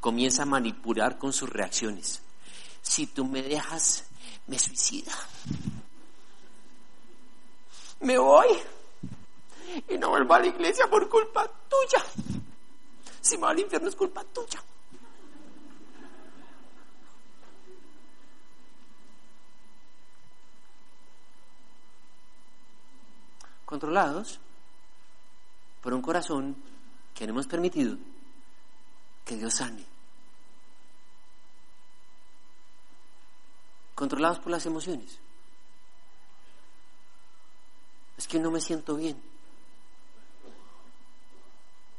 [0.00, 2.22] Comienza a manipular con sus reacciones.
[2.82, 4.04] si tú me dejas,
[4.46, 5.12] me suicida.
[8.00, 8.48] Me voy
[9.88, 12.04] y no vuelvo a la iglesia por culpa tuya.
[13.20, 14.62] Si me voy al infierno es culpa tuya.
[23.64, 24.40] Controlados
[25.80, 26.56] por un corazón
[27.14, 27.96] que no hemos permitido
[29.24, 29.89] que Dios sane.
[34.00, 35.18] Controlados por las emociones.
[38.16, 39.20] Es que no me siento bien.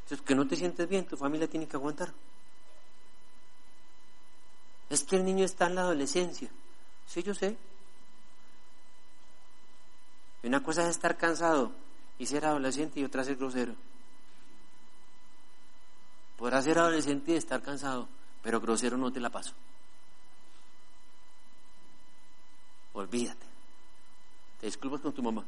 [0.09, 2.11] Es que no te sientes bien, tu familia tiene que aguantar.
[4.89, 6.49] Es que el niño está en la adolescencia.
[7.05, 7.55] Sí, yo sé.
[10.41, 11.71] Una cosa es estar cansado
[12.17, 13.75] y ser adolescente y otra ser grosero.
[16.35, 18.07] Podrás ser adolescente y estar cansado,
[18.41, 19.53] pero grosero no te la paso.
[22.93, 23.45] Olvídate.
[24.59, 25.43] Te disculpas con tu mamá.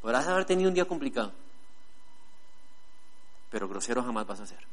[0.00, 1.32] Podrás haber tenido un día complicado,
[3.50, 4.64] pero grosero jamás vas a ser.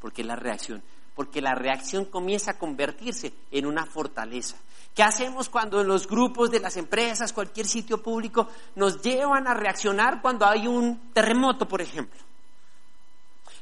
[0.00, 0.82] Porque la reacción.
[1.14, 4.56] Porque la reacción comienza a convertirse en una fortaleza.
[4.94, 9.54] ¿Qué hacemos cuando en los grupos de las empresas, cualquier sitio público, nos llevan a
[9.54, 12.29] reaccionar cuando hay un terremoto, por ejemplo?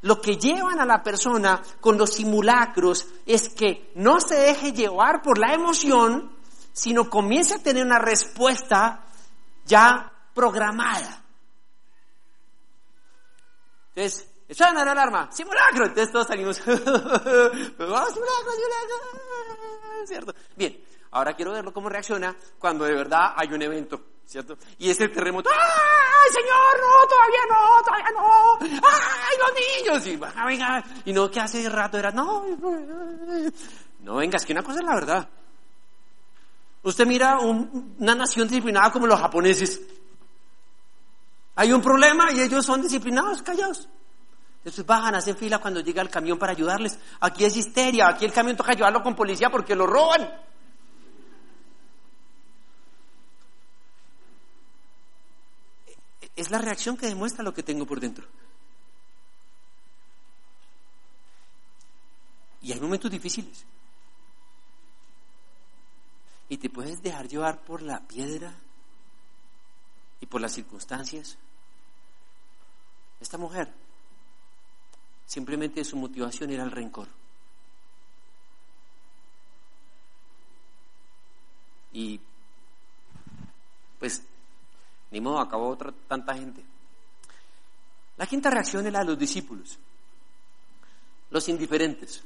[0.02, 5.22] Lo que llevan a la persona con los simulacros es que no se deje llevar
[5.22, 6.36] por la emoción,
[6.72, 9.04] sino comience a tener una respuesta
[9.64, 11.24] ya programada.
[13.94, 16.84] Entonces, suena la alarma, simulacro, entonces todos salimos, vamos,
[17.76, 18.96] simulacro, simulacro,
[20.06, 20.34] ¿cierto?
[20.56, 20.80] Bien,
[21.10, 24.58] ahora quiero verlo cómo reacciona cuando de verdad hay un evento, ¿cierto?
[24.78, 28.80] Y es el terremoto, ¡ay, señor, no, todavía no, todavía no!
[28.86, 30.06] ¡Ay, los niños!
[30.06, 32.44] Y, venga, venga, y no, que hace rato era, no,
[34.00, 35.28] no, venga, es que una cosa es la verdad.
[36.82, 39.80] Usted mira una nación disciplinada como los japoneses,
[41.54, 43.88] hay un problema y ellos son disciplinados, callados.
[44.58, 46.98] Entonces bajan, hacen fila cuando llega el camión para ayudarles.
[47.20, 50.47] Aquí es histeria, aquí el camión toca llevarlo con policía porque lo roban.
[56.38, 58.24] Es la reacción que demuestra lo que tengo por dentro.
[62.62, 63.64] Y hay momentos difíciles.
[66.48, 68.54] Y te puedes dejar llevar por la piedra
[70.20, 71.36] y por las circunstancias.
[73.20, 73.74] Esta mujer,
[75.26, 77.08] simplemente su motivación era el rencor.
[81.92, 82.20] Y
[83.98, 84.22] pues,
[85.10, 86.64] ni modo, acabó otra, tanta gente.
[88.16, 89.78] La quinta reacción es la de los discípulos,
[91.30, 92.24] los indiferentes.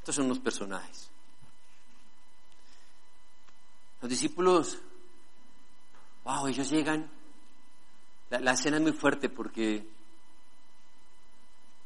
[0.00, 1.08] Estos son los personajes.
[4.00, 4.78] Los discípulos,
[6.24, 7.08] wow, ellos llegan
[8.40, 9.86] la, escena es muy fuerte porque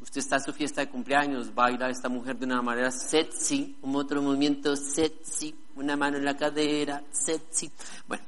[0.01, 2.62] usted está en su fiesta de cumpleaños, va a ir a esta mujer de una
[2.62, 7.71] manera sexy, un otro movimiento sexy, una mano en la cadera, sexy.
[8.07, 8.25] Bueno.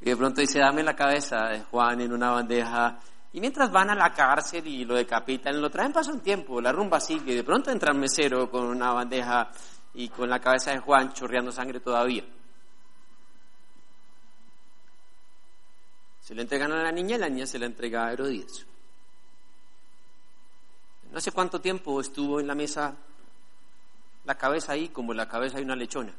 [0.00, 2.98] Y de pronto dice, dame la cabeza de Juan en una bandeja.
[3.32, 6.72] Y mientras van a la cárcel y lo decapitan, lo traen pasa un tiempo, la
[6.72, 7.34] rumba sigue.
[7.34, 9.50] De pronto entra un mesero con una bandeja
[9.94, 12.24] y con la cabeza de Juan chorreando sangre todavía.
[16.20, 18.66] Se le entregan a la niña y la niña se la entrega a Herodías.
[21.10, 22.96] No sé cuánto tiempo estuvo en la mesa
[24.24, 26.12] la cabeza ahí como la cabeza de una lechona.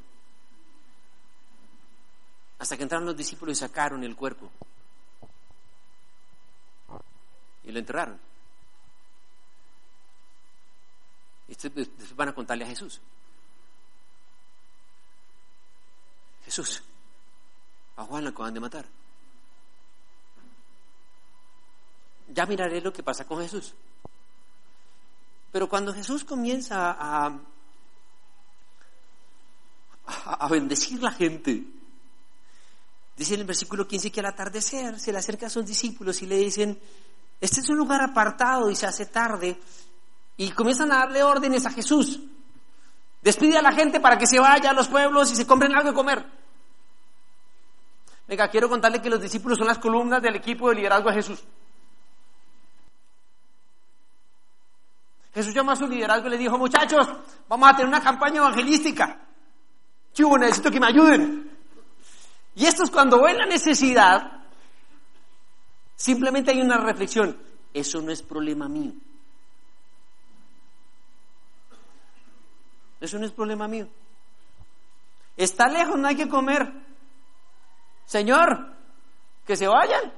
[2.59, 4.51] Hasta que entraron los discípulos y sacaron el cuerpo.
[7.63, 8.19] Y lo enterraron.
[11.47, 13.01] Y después van a contarle a Jesús.
[16.45, 16.83] Jesús,
[17.95, 18.85] a Juan la acaban de matar.
[22.33, 23.73] ya miraré lo que pasa con Jesús.
[25.51, 27.37] Pero cuando Jesús comienza a,
[30.05, 31.63] a, bendecir la gente,
[33.15, 36.25] dice en el versículo 15 que al atardecer se le acerca a sus discípulos y
[36.25, 36.79] le dicen,
[37.39, 39.59] este es un lugar apartado y se hace tarde,
[40.37, 42.19] y comienzan a darle órdenes a Jesús.
[43.21, 45.89] Despide a la gente para que se vaya a los pueblos y se compren algo
[45.89, 46.25] de comer.
[48.27, 51.43] Venga, quiero contarle que los discípulos son las columnas del equipo de liderazgo de Jesús.
[55.33, 57.07] Jesús llamó a su liderazgo y le dijo, muchachos,
[57.47, 59.19] vamos a tener una campaña evangelística.
[60.13, 61.51] Yo necesito que me ayuden.
[62.55, 64.43] Y estos cuando ven la necesidad,
[66.03, 67.41] Simplemente hay una reflexión.
[67.73, 68.91] Eso no es problema mío.
[72.99, 73.87] Eso no es problema mío.
[75.37, 76.71] Está lejos, no hay que comer.
[78.05, 78.75] Señor,
[79.45, 80.13] que se vayan.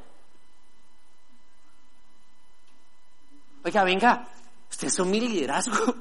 [3.64, 4.28] Oiga, venga,
[4.70, 5.96] ustedes son mi liderazgo.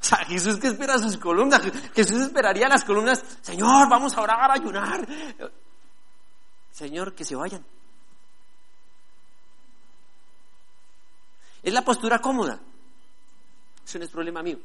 [0.00, 1.60] O sea, Jesús que espera sus columnas,
[1.94, 5.06] Jesús esperaría las columnas, Señor, vamos a orar, a ayunar.
[6.70, 7.64] Señor, que se vayan.
[11.62, 12.58] Es la postura cómoda.
[13.84, 14.58] Eso no es problema mío.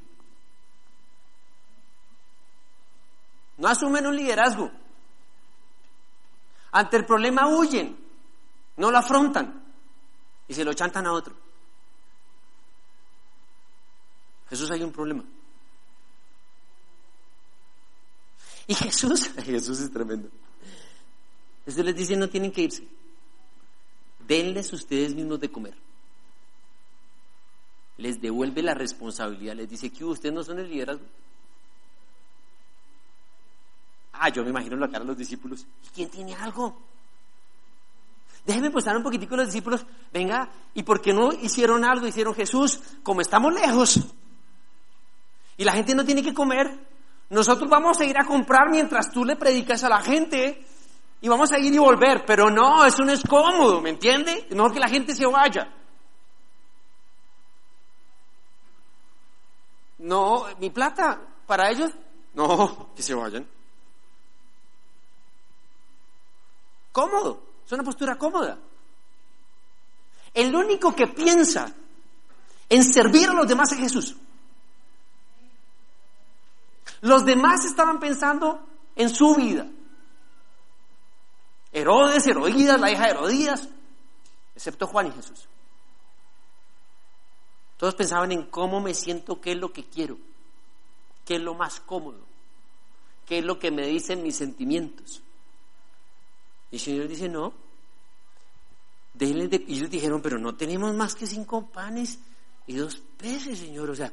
[3.57, 4.71] No asumen un liderazgo.
[6.71, 7.97] Ante el problema huyen,
[8.77, 9.63] no lo afrontan
[10.47, 11.44] y se lo chantan a otro.
[14.49, 15.23] Jesús hay un problema.
[18.67, 20.29] Y Jesús, Jesús es tremendo.
[21.65, 22.87] Jesús les dice, no tienen que irse.
[24.27, 25.75] Denles ustedes mismos de comer.
[27.97, 29.55] Les devuelve la responsabilidad.
[29.55, 31.05] Les dice que ustedes no son el liderazgo.
[34.13, 35.65] Ah, yo me imagino la cara de los discípulos.
[35.85, 36.81] ¿Y quién tiene algo?
[38.45, 39.85] Déjenme postar un poquitico los discípulos.
[40.13, 42.07] Venga, ¿y por qué no hicieron algo?
[42.07, 43.99] Hicieron Jesús, como estamos lejos
[45.57, 46.85] y la gente no tiene que comer,
[47.29, 50.65] nosotros vamos a ir a comprar mientras tú le predicas a la gente
[51.21, 52.23] y vamos a ir y volver.
[52.25, 54.45] Pero no, eso no es cómodo, ¿me entiende?
[54.49, 55.67] Es mejor que la gente se vaya.
[59.99, 61.91] No, mi plata, para ellos,
[62.35, 63.47] no, que se vayan.
[66.91, 68.57] Cómodo, es una postura cómoda.
[70.33, 71.73] El único que piensa
[72.69, 74.15] en servir a los demás es Jesús.
[77.05, 79.69] Los demás estaban pensando en su vida.
[81.71, 83.69] Herodes, Herodías, la hija de Herodías,
[84.55, 85.47] excepto Juan y Jesús.
[87.77, 90.17] Todos pensaban en cómo me siento, qué es lo que quiero,
[91.25, 92.21] qué es lo más cómodo,
[93.27, 95.21] qué es lo que me dicen mis sentimientos.
[96.71, 97.53] Y el Señor dice, no.
[99.13, 99.63] de...
[99.67, 102.17] Y ellos dijeron, pero no tenemos más que cinco panes
[102.65, 103.91] y dos peces, Señor.
[103.91, 104.11] O sea,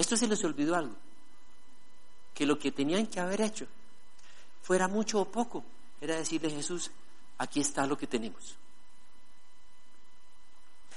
[0.00, 0.96] esto se les olvidó algo,
[2.34, 3.66] que lo que tenían que haber hecho,
[4.62, 5.62] fuera mucho o poco,
[6.00, 6.90] era decirle Jesús,
[7.38, 8.56] aquí está lo que tenemos.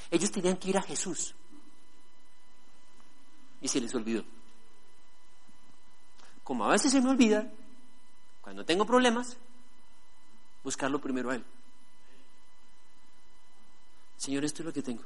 [0.09, 1.35] Ellos tenían que ir a Jesús
[3.61, 4.23] y se les olvidó.
[6.43, 7.51] Como a veces se me olvida,
[8.41, 9.35] cuando tengo problemas,
[10.63, 11.45] buscarlo primero a Él.
[14.17, 15.03] Señor, esto es lo que tengo.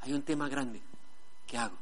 [0.00, 0.80] Hay un tema grande.
[1.46, 1.76] ¿Qué hago?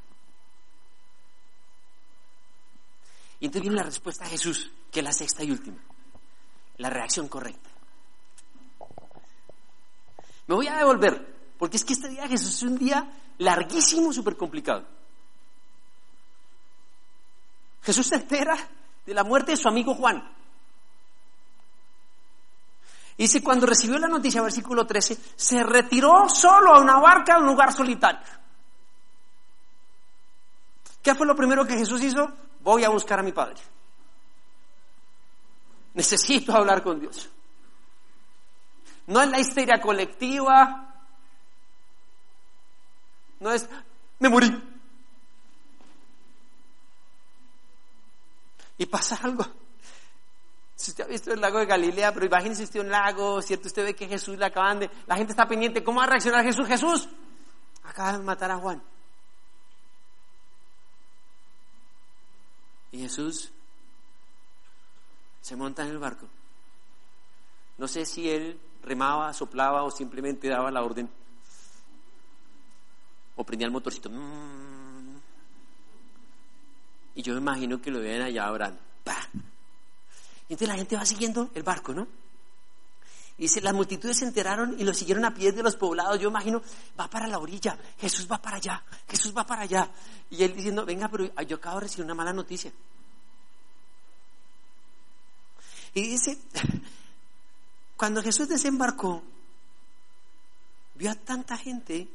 [3.40, 5.78] Y entonces viene la respuesta a Jesús, que es la sexta y última.
[6.78, 7.70] La reacción correcta.
[10.46, 14.12] Me voy a devolver, porque es que este día de Jesús es un día larguísimo,
[14.12, 14.86] súper complicado.
[17.82, 18.56] Jesús se entera
[19.04, 20.22] de la muerte de su amigo Juan.
[23.16, 27.46] Dice, cuando recibió la noticia, versículo 13, se retiró solo a una barca a un
[27.46, 28.43] lugar solitario.
[31.04, 32.32] ¿Qué fue lo primero que Jesús hizo?
[32.60, 33.60] Voy a buscar a mi Padre.
[35.92, 37.28] Necesito hablar con Dios.
[39.06, 40.94] No es la histeria colectiva.
[43.38, 43.68] No es,
[44.18, 44.50] me morí.
[48.78, 49.44] Y pasa algo.
[50.74, 53.68] Si usted ha visto el lago de Galilea, pero imagínese usted un lago, ¿cierto?
[53.68, 54.90] Usted ve que Jesús le acaban de...
[55.06, 55.84] La gente está pendiente.
[55.84, 56.66] ¿Cómo va a reaccionar Jesús?
[56.66, 57.08] Jesús,
[57.82, 58.82] acaba de matar a Juan.
[62.94, 63.50] Y Jesús
[65.40, 66.28] se monta en el barco.
[67.76, 71.10] No sé si él remaba, soplaba o simplemente daba la orden.
[73.34, 74.08] O prendía el motorcito.
[77.16, 78.78] Y yo me imagino que lo ven allá orando.
[80.48, 82.06] Y entonces la gente va siguiendo el barco, ¿no?
[83.36, 86.20] Y dice, las multitudes se enteraron y lo siguieron a pie de los poblados.
[86.20, 86.62] Yo imagino,
[86.98, 89.90] va para la orilla, Jesús va para allá, Jesús va para allá.
[90.30, 92.72] Y él diciendo, venga, pero yo acabo de recibir una mala noticia.
[95.94, 96.38] Y dice,
[97.96, 99.22] cuando Jesús desembarcó,
[100.94, 102.08] vio a tanta gente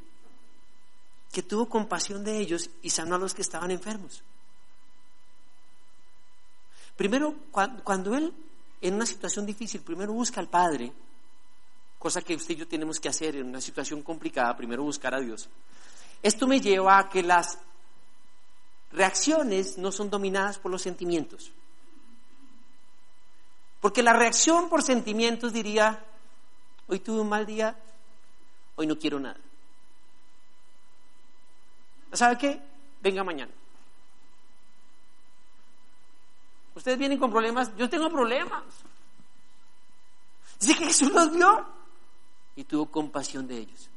[1.33, 4.23] que tuvo compasión de ellos y sanó a los que estaban enfermos.
[6.95, 8.33] Primero, cuando él,
[8.81, 10.91] en una situación difícil, primero busca al Padre,
[11.99, 15.19] cosa que usted y yo tenemos que hacer en una situación complicada, primero buscar a
[15.19, 15.49] Dios.
[16.23, 17.59] Esto me lleva a que las
[18.91, 21.51] reacciones no son dominadas por los sentimientos.
[23.81, 26.03] Porque la reacción por sentimientos diría,
[26.87, 27.77] hoy tuve un mal día,
[28.75, 29.37] hoy no quiero nada.
[32.13, 32.61] ¿Sabe qué?
[33.01, 33.51] Venga mañana.
[36.75, 38.63] Ustedes vienen con problemas, yo tengo problemas.
[40.59, 41.78] Dice que Jesús los vio
[42.59, 43.89] y tuvo compasión de ellos.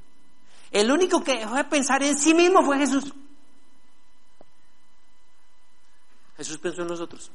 [0.71, 3.13] El único que dejó de pensar en sí mismo fue Jesús.
[6.37, 7.33] Jesús pensó en nosotros.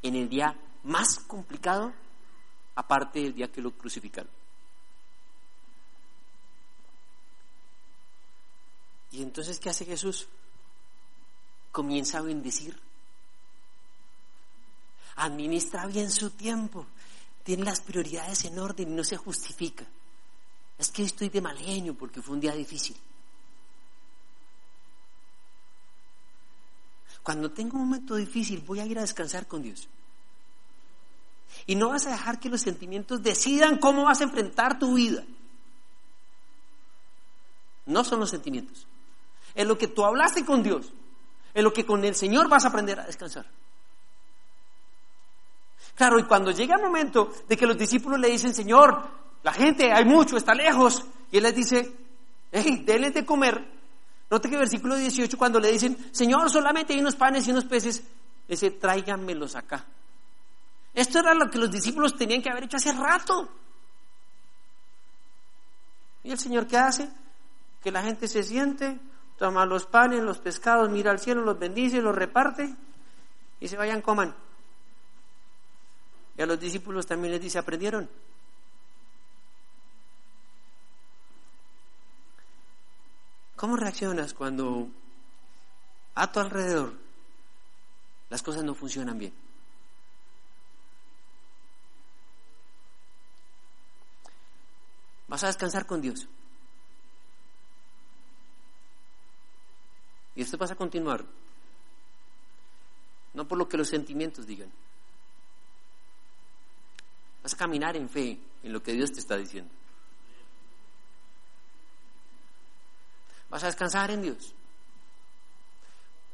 [0.00, 1.92] En el día más complicado,
[2.76, 4.30] aparte del día que lo crucificaron.
[9.10, 10.28] Y entonces, ¿qué hace Jesús?
[11.72, 12.80] Comienza a bendecir.
[15.16, 16.86] Administra bien su tiempo.
[17.42, 19.84] Tiene las prioridades en orden y no se justifica.
[20.78, 22.96] Es que estoy de mal genio porque fue un día difícil.
[27.22, 29.88] Cuando tengo un momento difícil, voy a ir a descansar con Dios.
[31.66, 35.22] Y no vas a dejar que los sentimientos decidan cómo vas a enfrentar tu vida.
[37.86, 38.86] No son los sentimientos.
[39.54, 40.92] Es lo que tú hablaste con Dios.
[41.54, 43.46] Es lo que con el Señor vas a aprender a descansar.
[45.94, 49.08] Claro, y cuando llega el momento de que los discípulos le dicen, Señor,
[49.42, 51.96] la gente, hay mucho, está lejos, y Él les dice,
[52.50, 53.62] hey, denle de comer.
[54.30, 58.02] Note que versículo 18, cuando le dicen, Señor, solamente hay unos panes y unos peces,
[58.48, 59.84] dice, tráiganmelos acá.
[60.94, 63.48] Esto era lo que los discípulos tenían que haber hecho hace rato.
[66.24, 67.10] ¿Y el Señor qué hace?
[67.82, 68.98] Que la gente se siente,
[69.38, 72.74] toma los panes, los pescados, mira al cielo, los bendice, los reparte
[73.58, 74.34] y se vayan, coman.
[76.36, 78.08] Y a los discípulos también les dice, ¿aprendieron?
[83.56, 84.88] ¿Cómo reaccionas cuando
[86.14, 86.94] a tu alrededor
[88.28, 89.32] las cosas no funcionan bien?
[95.28, 96.26] Vas a descansar con Dios.
[100.34, 101.24] Y esto vas a continuar.
[103.34, 104.70] No por lo que los sentimientos digan.
[107.42, 109.72] Vas a caminar en fe en lo que Dios te está diciendo.
[113.50, 114.54] Vas a descansar en Dios.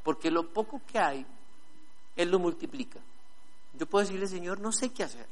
[0.05, 1.27] Porque lo poco que hay,
[2.17, 3.01] Él lo multiplica.
[3.75, 5.27] Yo puedo decirle, Señor, no sé qué hacer.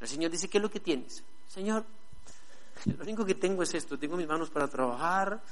[0.00, 1.22] El Señor dice, ¿qué es lo que tienes?
[1.48, 1.84] Señor,
[2.84, 3.98] lo único que tengo es esto.
[3.98, 5.42] Tengo mis manos para trabajar.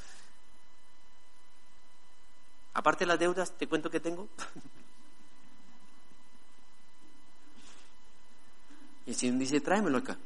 [2.75, 4.29] Aparte de las deudas, te cuento que tengo.
[9.09, 10.19] Y el Señor dice, tráemelo acá.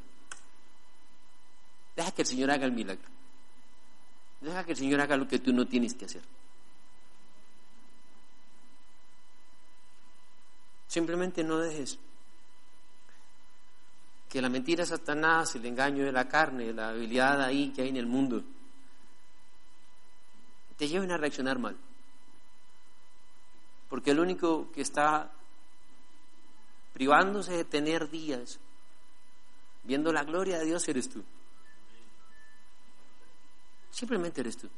[1.95, 3.09] Deja que el Señor haga el milagro.
[4.41, 6.23] Deja que el Señor haga lo que tú no tienes que hacer.
[10.89, 11.97] Simplemente no dejes
[14.29, 17.91] que la mentira de Satanás, el engaño de la carne, la habilidad ahí que hay
[17.91, 18.43] en el mundo,
[20.77, 21.77] te lleven a reaccionar mal.
[23.89, 25.31] Porque el único que está
[26.93, 28.59] privándose de tener días
[29.85, 31.23] viendo la gloria de Dios eres tú.
[33.91, 34.69] Simplemente eres tú.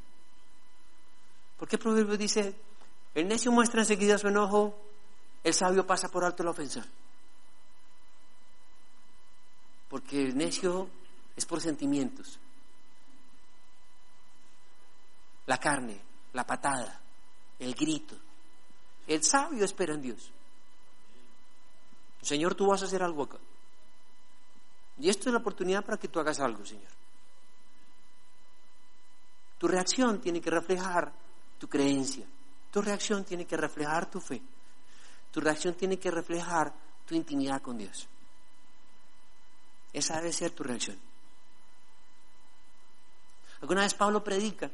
[1.59, 2.55] ¿Por qué Proverbio dice,
[3.15, 4.77] el necio muestra enseguida su enojo,
[5.43, 6.85] el sabio pasa por alto la ofensa?
[9.89, 10.89] Porque el necio
[11.37, 12.39] es por sentimientos.
[15.47, 16.01] La carne,
[16.33, 17.01] la patada,
[17.59, 18.17] el grito.
[19.07, 20.33] El sabio espera en Dios.
[22.23, 23.39] Señor, tú vas a hacer algo acá.
[24.99, 26.91] Y esto es la oportunidad para que tú hagas algo, Señor.
[29.59, 31.13] Tu reacción tiene que reflejar
[31.59, 32.27] tu creencia.
[32.71, 34.41] Tu reacción tiene que reflejar tu fe.
[35.31, 36.73] Tu reacción tiene que reflejar
[37.07, 38.07] tu intimidad con Dios.
[39.93, 40.99] Esa debe ser tu reacción.
[43.61, 44.71] Alguna vez Pablo predica.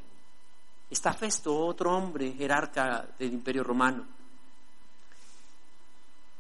[0.91, 4.05] Está Festo, otro hombre jerarca del imperio romano.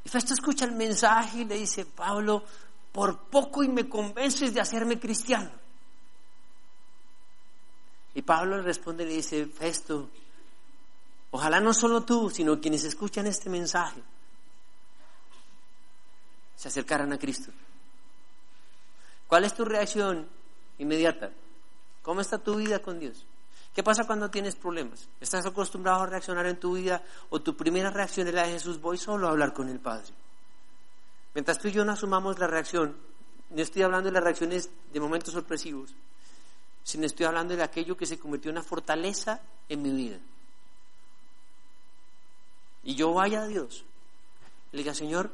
[0.04, 2.42] Y Festo escucha el mensaje y le dice, Pablo,
[2.92, 5.50] por poco y me convences de hacerme cristiano.
[8.14, 10.10] Y Pablo responde y le dice, Festo,
[11.30, 14.02] ojalá no solo tú, sino quienes escuchan este mensaje
[16.56, 17.50] se acercaran a Cristo.
[19.26, 20.28] ¿Cuál es tu reacción
[20.78, 21.30] inmediata?
[22.02, 23.24] ¿Cómo está tu vida con Dios?
[23.74, 25.08] ¿Qué pasa cuando tienes problemas?
[25.20, 28.80] ¿Estás acostumbrado a reaccionar en tu vida o tu primera reacción es la de Jesús,
[28.80, 30.08] voy solo a hablar con el Padre?
[31.34, 32.96] Mientras tú y yo no asumamos la reacción,
[33.50, 35.94] no estoy hablando de las reacciones de momentos sorpresivos,
[36.82, 40.18] sino estoy hablando de aquello que se convirtió en una fortaleza en mi vida.
[42.82, 43.84] Y yo vaya a Dios,
[44.72, 45.30] le diga, Señor,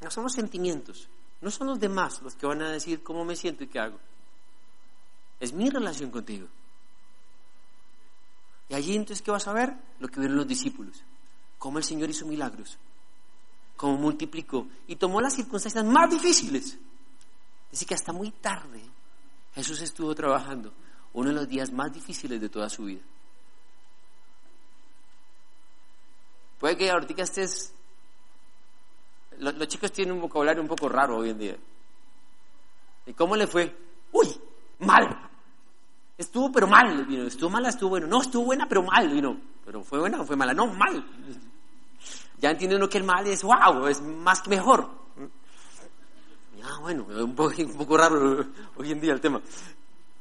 [0.00, 1.08] No son los sentimientos,
[1.40, 3.98] no son los demás los que van a decir cómo me siento y qué hago.
[5.40, 6.46] Es mi relación contigo.
[8.68, 9.74] Y allí entonces, ¿qué vas a ver?
[10.00, 11.02] Lo que vieron los discípulos.
[11.58, 12.78] Cómo el Señor hizo milagros.
[13.76, 14.66] Cómo multiplicó.
[14.86, 16.78] Y tomó las circunstancias más difíciles.
[17.70, 18.80] Dice que hasta muy tarde
[19.54, 20.72] Jesús estuvo trabajando
[21.12, 23.02] uno de los días más difíciles de toda su vida.
[26.58, 27.72] Puede que ahorita estés...
[29.38, 31.56] Los, los chicos tienen un vocabulario un poco raro hoy en día.
[33.06, 33.76] ¿Y cómo le fue?
[34.12, 34.28] Uy,
[34.78, 35.30] mal.
[36.16, 37.26] Estuvo pero mal, vino.
[37.26, 38.06] Estuvo mala, estuvo bueno.
[38.06, 39.40] No, estuvo buena pero mal.
[39.64, 40.54] Pero fue buena o fue mala.
[40.54, 41.04] No, mal.
[42.44, 44.86] Ya entiende uno que el mal es wow, es más que mejor.
[46.62, 48.44] Ah, bueno, un poco, raro
[48.76, 49.40] hoy en día el tema.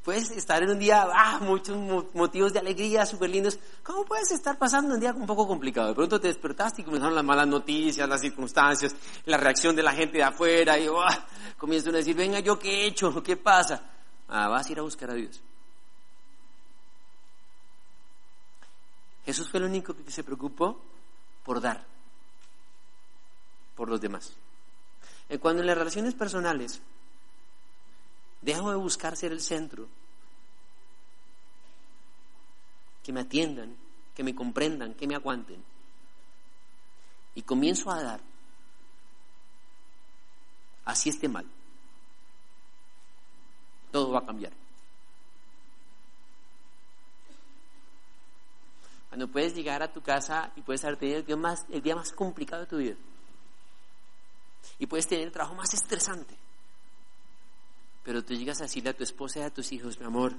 [0.05, 1.75] Puedes estar en un día, ah, muchos
[2.13, 3.59] motivos de alegría súper lindos.
[3.83, 5.89] ¿Cómo puedes estar pasando un día un poco complicado?
[5.89, 8.95] De pronto te despertaste y comenzaron las malas noticias, las circunstancias,
[9.25, 12.69] la reacción de la gente de afuera y ah, comienzan a decir, venga, ¿yo qué
[12.69, 13.21] he hecho?
[13.21, 13.83] ¿Qué pasa?
[14.29, 15.41] Ah, vas a ir a buscar a Dios.
[19.25, 20.79] Jesús fue el único que se preocupó
[21.43, 21.85] por dar,
[23.83, 24.31] por los demás.
[25.29, 26.81] Y cuando en las relaciones personales
[28.39, 29.89] dejo de buscar ser el centro,
[33.03, 33.75] que me atiendan,
[34.15, 35.61] que me comprendan, que me aguanten,
[37.35, 38.21] y comienzo a dar,
[40.85, 41.45] así esté mal,
[43.91, 44.53] todo va a cambiar.
[49.09, 51.97] Cuando puedes llegar a tu casa y puedes haber tenido el día más, el día
[51.97, 52.95] más complicado de tu vida.
[54.79, 56.35] Y puedes tener el trabajo más estresante.
[58.03, 60.35] Pero tú llegas a decirle a tu esposa y a tus hijos, mi amor,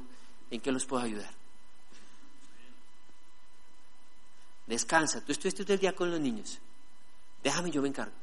[0.50, 1.32] ¿en qué los puedo ayudar?
[4.66, 6.58] Descansa, tú estuviste todo el día con los niños.
[7.42, 8.14] Déjame, yo me encargo.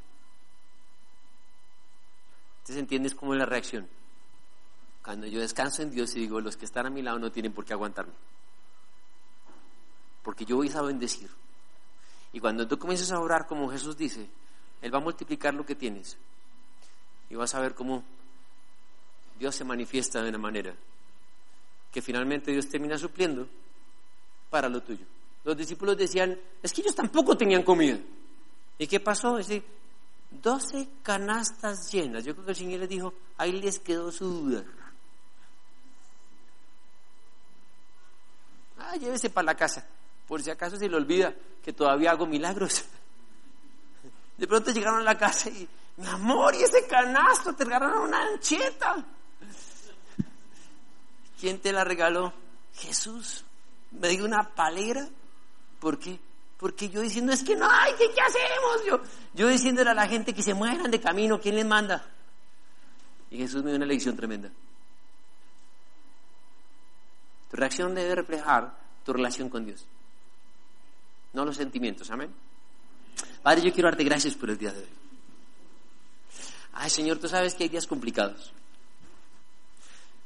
[2.60, 3.88] Entonces entiendes cómo es la reacción.
[5.04, 7.54] Cuando yo descanso en Dios y digo, los que están a mi lado no tienen
[7.54, 8.14] por qué aguantarme
[10.24, 11.30] porque yo voy a bendecir.
[12.34, 14.30] Y cuando tú comiences a orar como Jesús dice,
[14.82, 16.18] Él va a multiplicar lo que tienes.
[17.30, 18.04] Y vas a ver cómo
[19.40, 20.76] Dios se manifiesta de una manera
[21.92, 23.48] que finalmente Dios termina supliendo
[24.50, 25.06] para lo tuyo.
[25.44, 27.98] Los discípulos decían, es que ellos tampoco tenían comida.
[28.78, 29.38] ¿Y qué pasó?
[29.38, 29.64] Es decir,
[30.30, 32.24] 12 canastas llenas.
[32.24, 34.64] Yo creo que el Señor les dijo, ahí les quedó su duda.
[38.78, 39.86] Ah, llévese para la casa
[40.32, 42.86] por si acaso se le olvida que todavía hago milagros.
[44.42, 48.24] De pronto llegaron a la casa y, mi amor, y ese canasto, te regalaron una
[48.24, 49.06] ancheta.
[51.39, 52.34] ¿Quién te la regaló?
[52.74, 53.46] Jesús.
[53.92, 55.08] Me dio una palera.
[55.80, 56.20] ¿Por qué?
[56.58, 58.86] Porque yo diciendo, es que no hay, ¿qué, qué hacemos?
[58.88, 59.02] Yo,
[59.36, 62.04] yo diciéndole a la gente que se mueran de camino, ¿quién les manda?
[63.30, 64.50] Y Jesús me dio una lección tremenda.
[67.52, 68.76] Tu reacción debe reflejar
[69.06, 69.86] tu relación con Dios
[71.34, 72.10] no los sentimientos.
[72.12, 72.34] Amén.
[73.44, 74.89] Padre, yo quiero darte gracias por el día de hoy.
[76.74, 78.54] Ay, Señor, tú sabes que hay días complicados.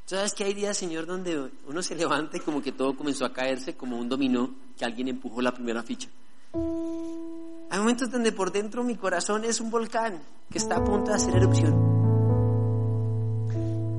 [0.07, 3.25] Tú sabes que hay días, Señor, donde uno se levanta y como que todo comenzó
[3.25, 6.09] a caerse como un dominó que alguien empujó la primera ficha.
[6.53, 11.15] Hay momentos donde por dentro mi corazón es un volcán que está a punto de
[11.15, 11.73] hacer erupción.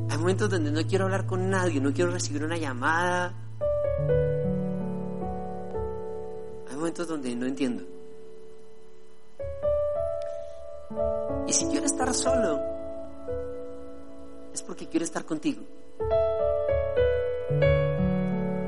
[0.09, 3.35] Hay momentos donde no quiero hablar con nadie, no quiero recibir una llamada,
[6.77, 7.85] momentos donde no entiendo.
[11.47, 12.61] Y si quiero estar solo,
[14.53, 15.63] es porque quiero estar contigo.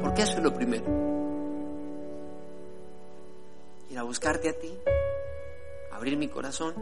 [0.03, 0.85] Porque eso es lo primero.
[3.91, 4.79] Ir a buscarte a ti,
[5.93, 6.75] abrir mi corazón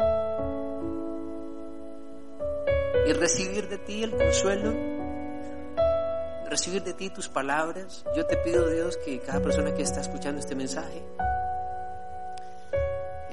[3.07, 4.73] y recibir de ti el consuelo,
[6.49, 8.05] recibir de ti tus palabras.
[8.17, 11.03] Yo te pido, Dios, que cada persona que está escuchando este mensaje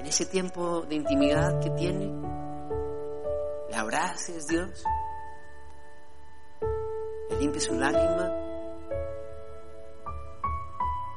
[0.05, 2.11] ese tiempo de intimidad que tiene,
[3.69, 4.83] le abraces, Dios,
[7.29, 8.31] le limpie su lágrima,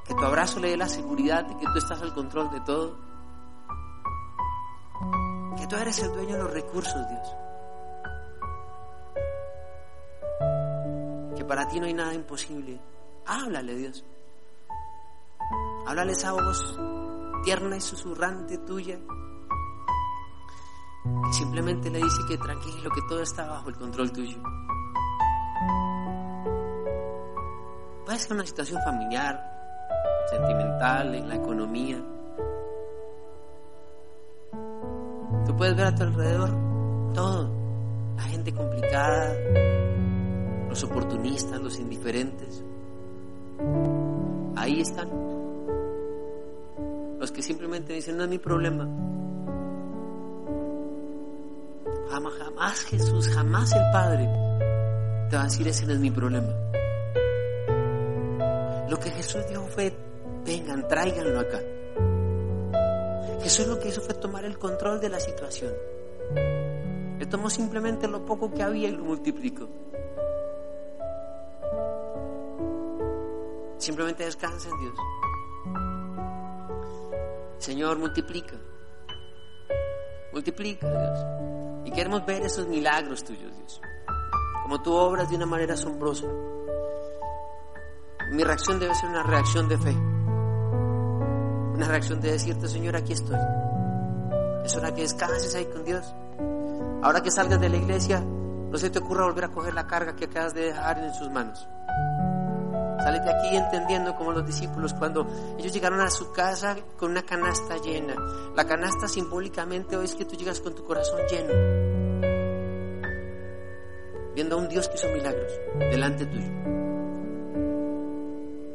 [0.05, 2.97] que tu abrazo le dé la seguridad de que tú estás al control de todo,
[5.59, 7.35] que tú eres el dueño de los recursos, Dios,
[11.37, 12.81] que para ti no hay nada imposible.
[13.27, 14.05] Háblale, Dios.
[15.87, 16.79] Háblale esa voz
[17.47, 18.99] tierna y susurrante tuya,
[21.05, 24.43] que simplemente le dice que tranquilo, que todo está bajo el control tuyo.
[28.05, 29.41] Puede ser una situación familiar,
[30.29, 32.05] sentimental, en la economía.
[35.47, 36.51] Tú puedes ver a tu alrededor
[37.15, 37.49] todo.
[38.17, 39.33] La gente complicada,
[40.69, 42.65] los oportunistas, los indiferentes.
[44.57, 45.26] Ahí están.
[47.37, 48.89] Que simplemente dicen, no es mi problema.
[52.09, 54.25] Jamás, jamás Jesús, jamás el Padre
[55.29, 56.49] te va a decir, ese no es mi problema.
[58.89, 59.95] Lo que Jesús dijo fue,
[60.47, 61.61] vengan, tráiganlo acá.
[63.43, 65.75] Jesús lo que hizo fue tomar el control de la situación.
[67.19, 69.69] Le tomó simplemente lo poco que había y lo multiplicó.
[73.77, 74.95] Simplemente descansa en Dios.
[77.59, 78.55] Señor, multiplica.
[80.33, 81.87] Multiplica, Dios.
[81.87, 83.81] Y queremos ver esos milagros tuyos, Dios.
[84.63, 86.27] Como tú obras de una manera asombrosa.
[88.33, 89.93] Mi reacción debe ser una reacción de fe.
[91.75, 93.39] Una reacción de decirte, Señor, aquí estoy.
[94.65, 96.05] Es hora que descanses ahí con Dios.
[97.03, 100.17] Ahora que salgas de la iglesia, no se te ocurra volver a coger la carga
[100.17, 101.69] que acabas de dejar en sus manos.
[103.07, 107.23] Sales de aquí entendiendo como los discípulos cuando ellos llegaron a su casa con una
[107.23, 108.17] canasta llena.
[108.57, 111.53] La canasta simbólicamente hoy es que tú llegas con tu corazón lleno.
[114.35, 116.49] Viendo a un Dios que hizo milagros delante tuyo.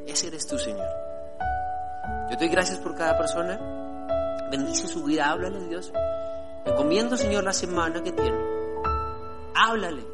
[0.07, 0.87] Ese eres tú, Señor.
[2.29, 3.59] Yo te doy gracias por cada persona.
[4.49, 5.91] Bendice su vida, háblale Dios.
[6.65, 8.39] Encomiendo, Señor, la semana que tiene.
[9.55, 10.05] Háblale.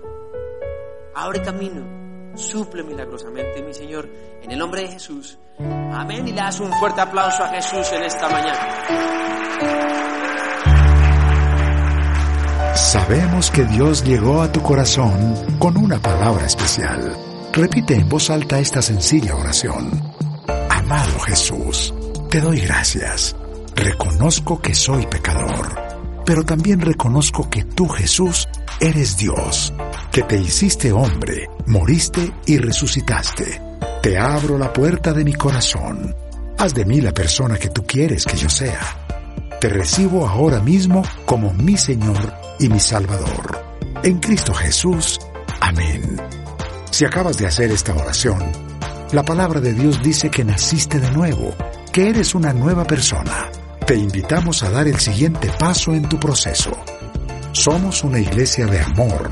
[1.13, 1.96] Abre camino
[2.37, 4.09] suple milagrosamente, mi Señor,
[4.41, 5.37] en el nombre de Jesús.
[5.59, 6.27] Amén.
[6.27, 9.67] Y le das un fuerte aplauso a Jesús en esta mañana.
[12.75, 17.15] Sabemos que Dios llegó a tu corazón con una palabra especial.
[17.51, 19.89] Repite en voz alta esta sencilla oración.
[20.69, 21.93] Amado Jesús,
[22.29, 23.35] te doy gracias.
[23.75, 25.75] Reconozco que soy pecador,
[26.25, 28.47] pero también reconozco que tú, Jesús,
[28.79, 29.73] eres Dios,
[30.17, 33.61] que te hiciste hombre, moriste y resucitaste.
[34.01, 36.15] Te abro la puerta de mi corazón.
[36.57, 38.79] Haz de mí la persona que tú quieres que yo sea.
[39.61, 43.63] Te recibo ahora mismo como mi Señor y mi Salvador.
[44.01, 45.19] En Cristo Jesús.
[45.61, 46.19] Amén.
[46.89, 48.41] Si acabas de hacer esta oración,
[49.11, 51.53] la palabra de Dios dice que naciste de nuevo,
[51.93, 53.51] que eres una nueva persona.
[53.85, 56.71] Te invitamos a dar el siguiente paso en tu proceso.
[57.51, 59.31] Somos una iglesia de amor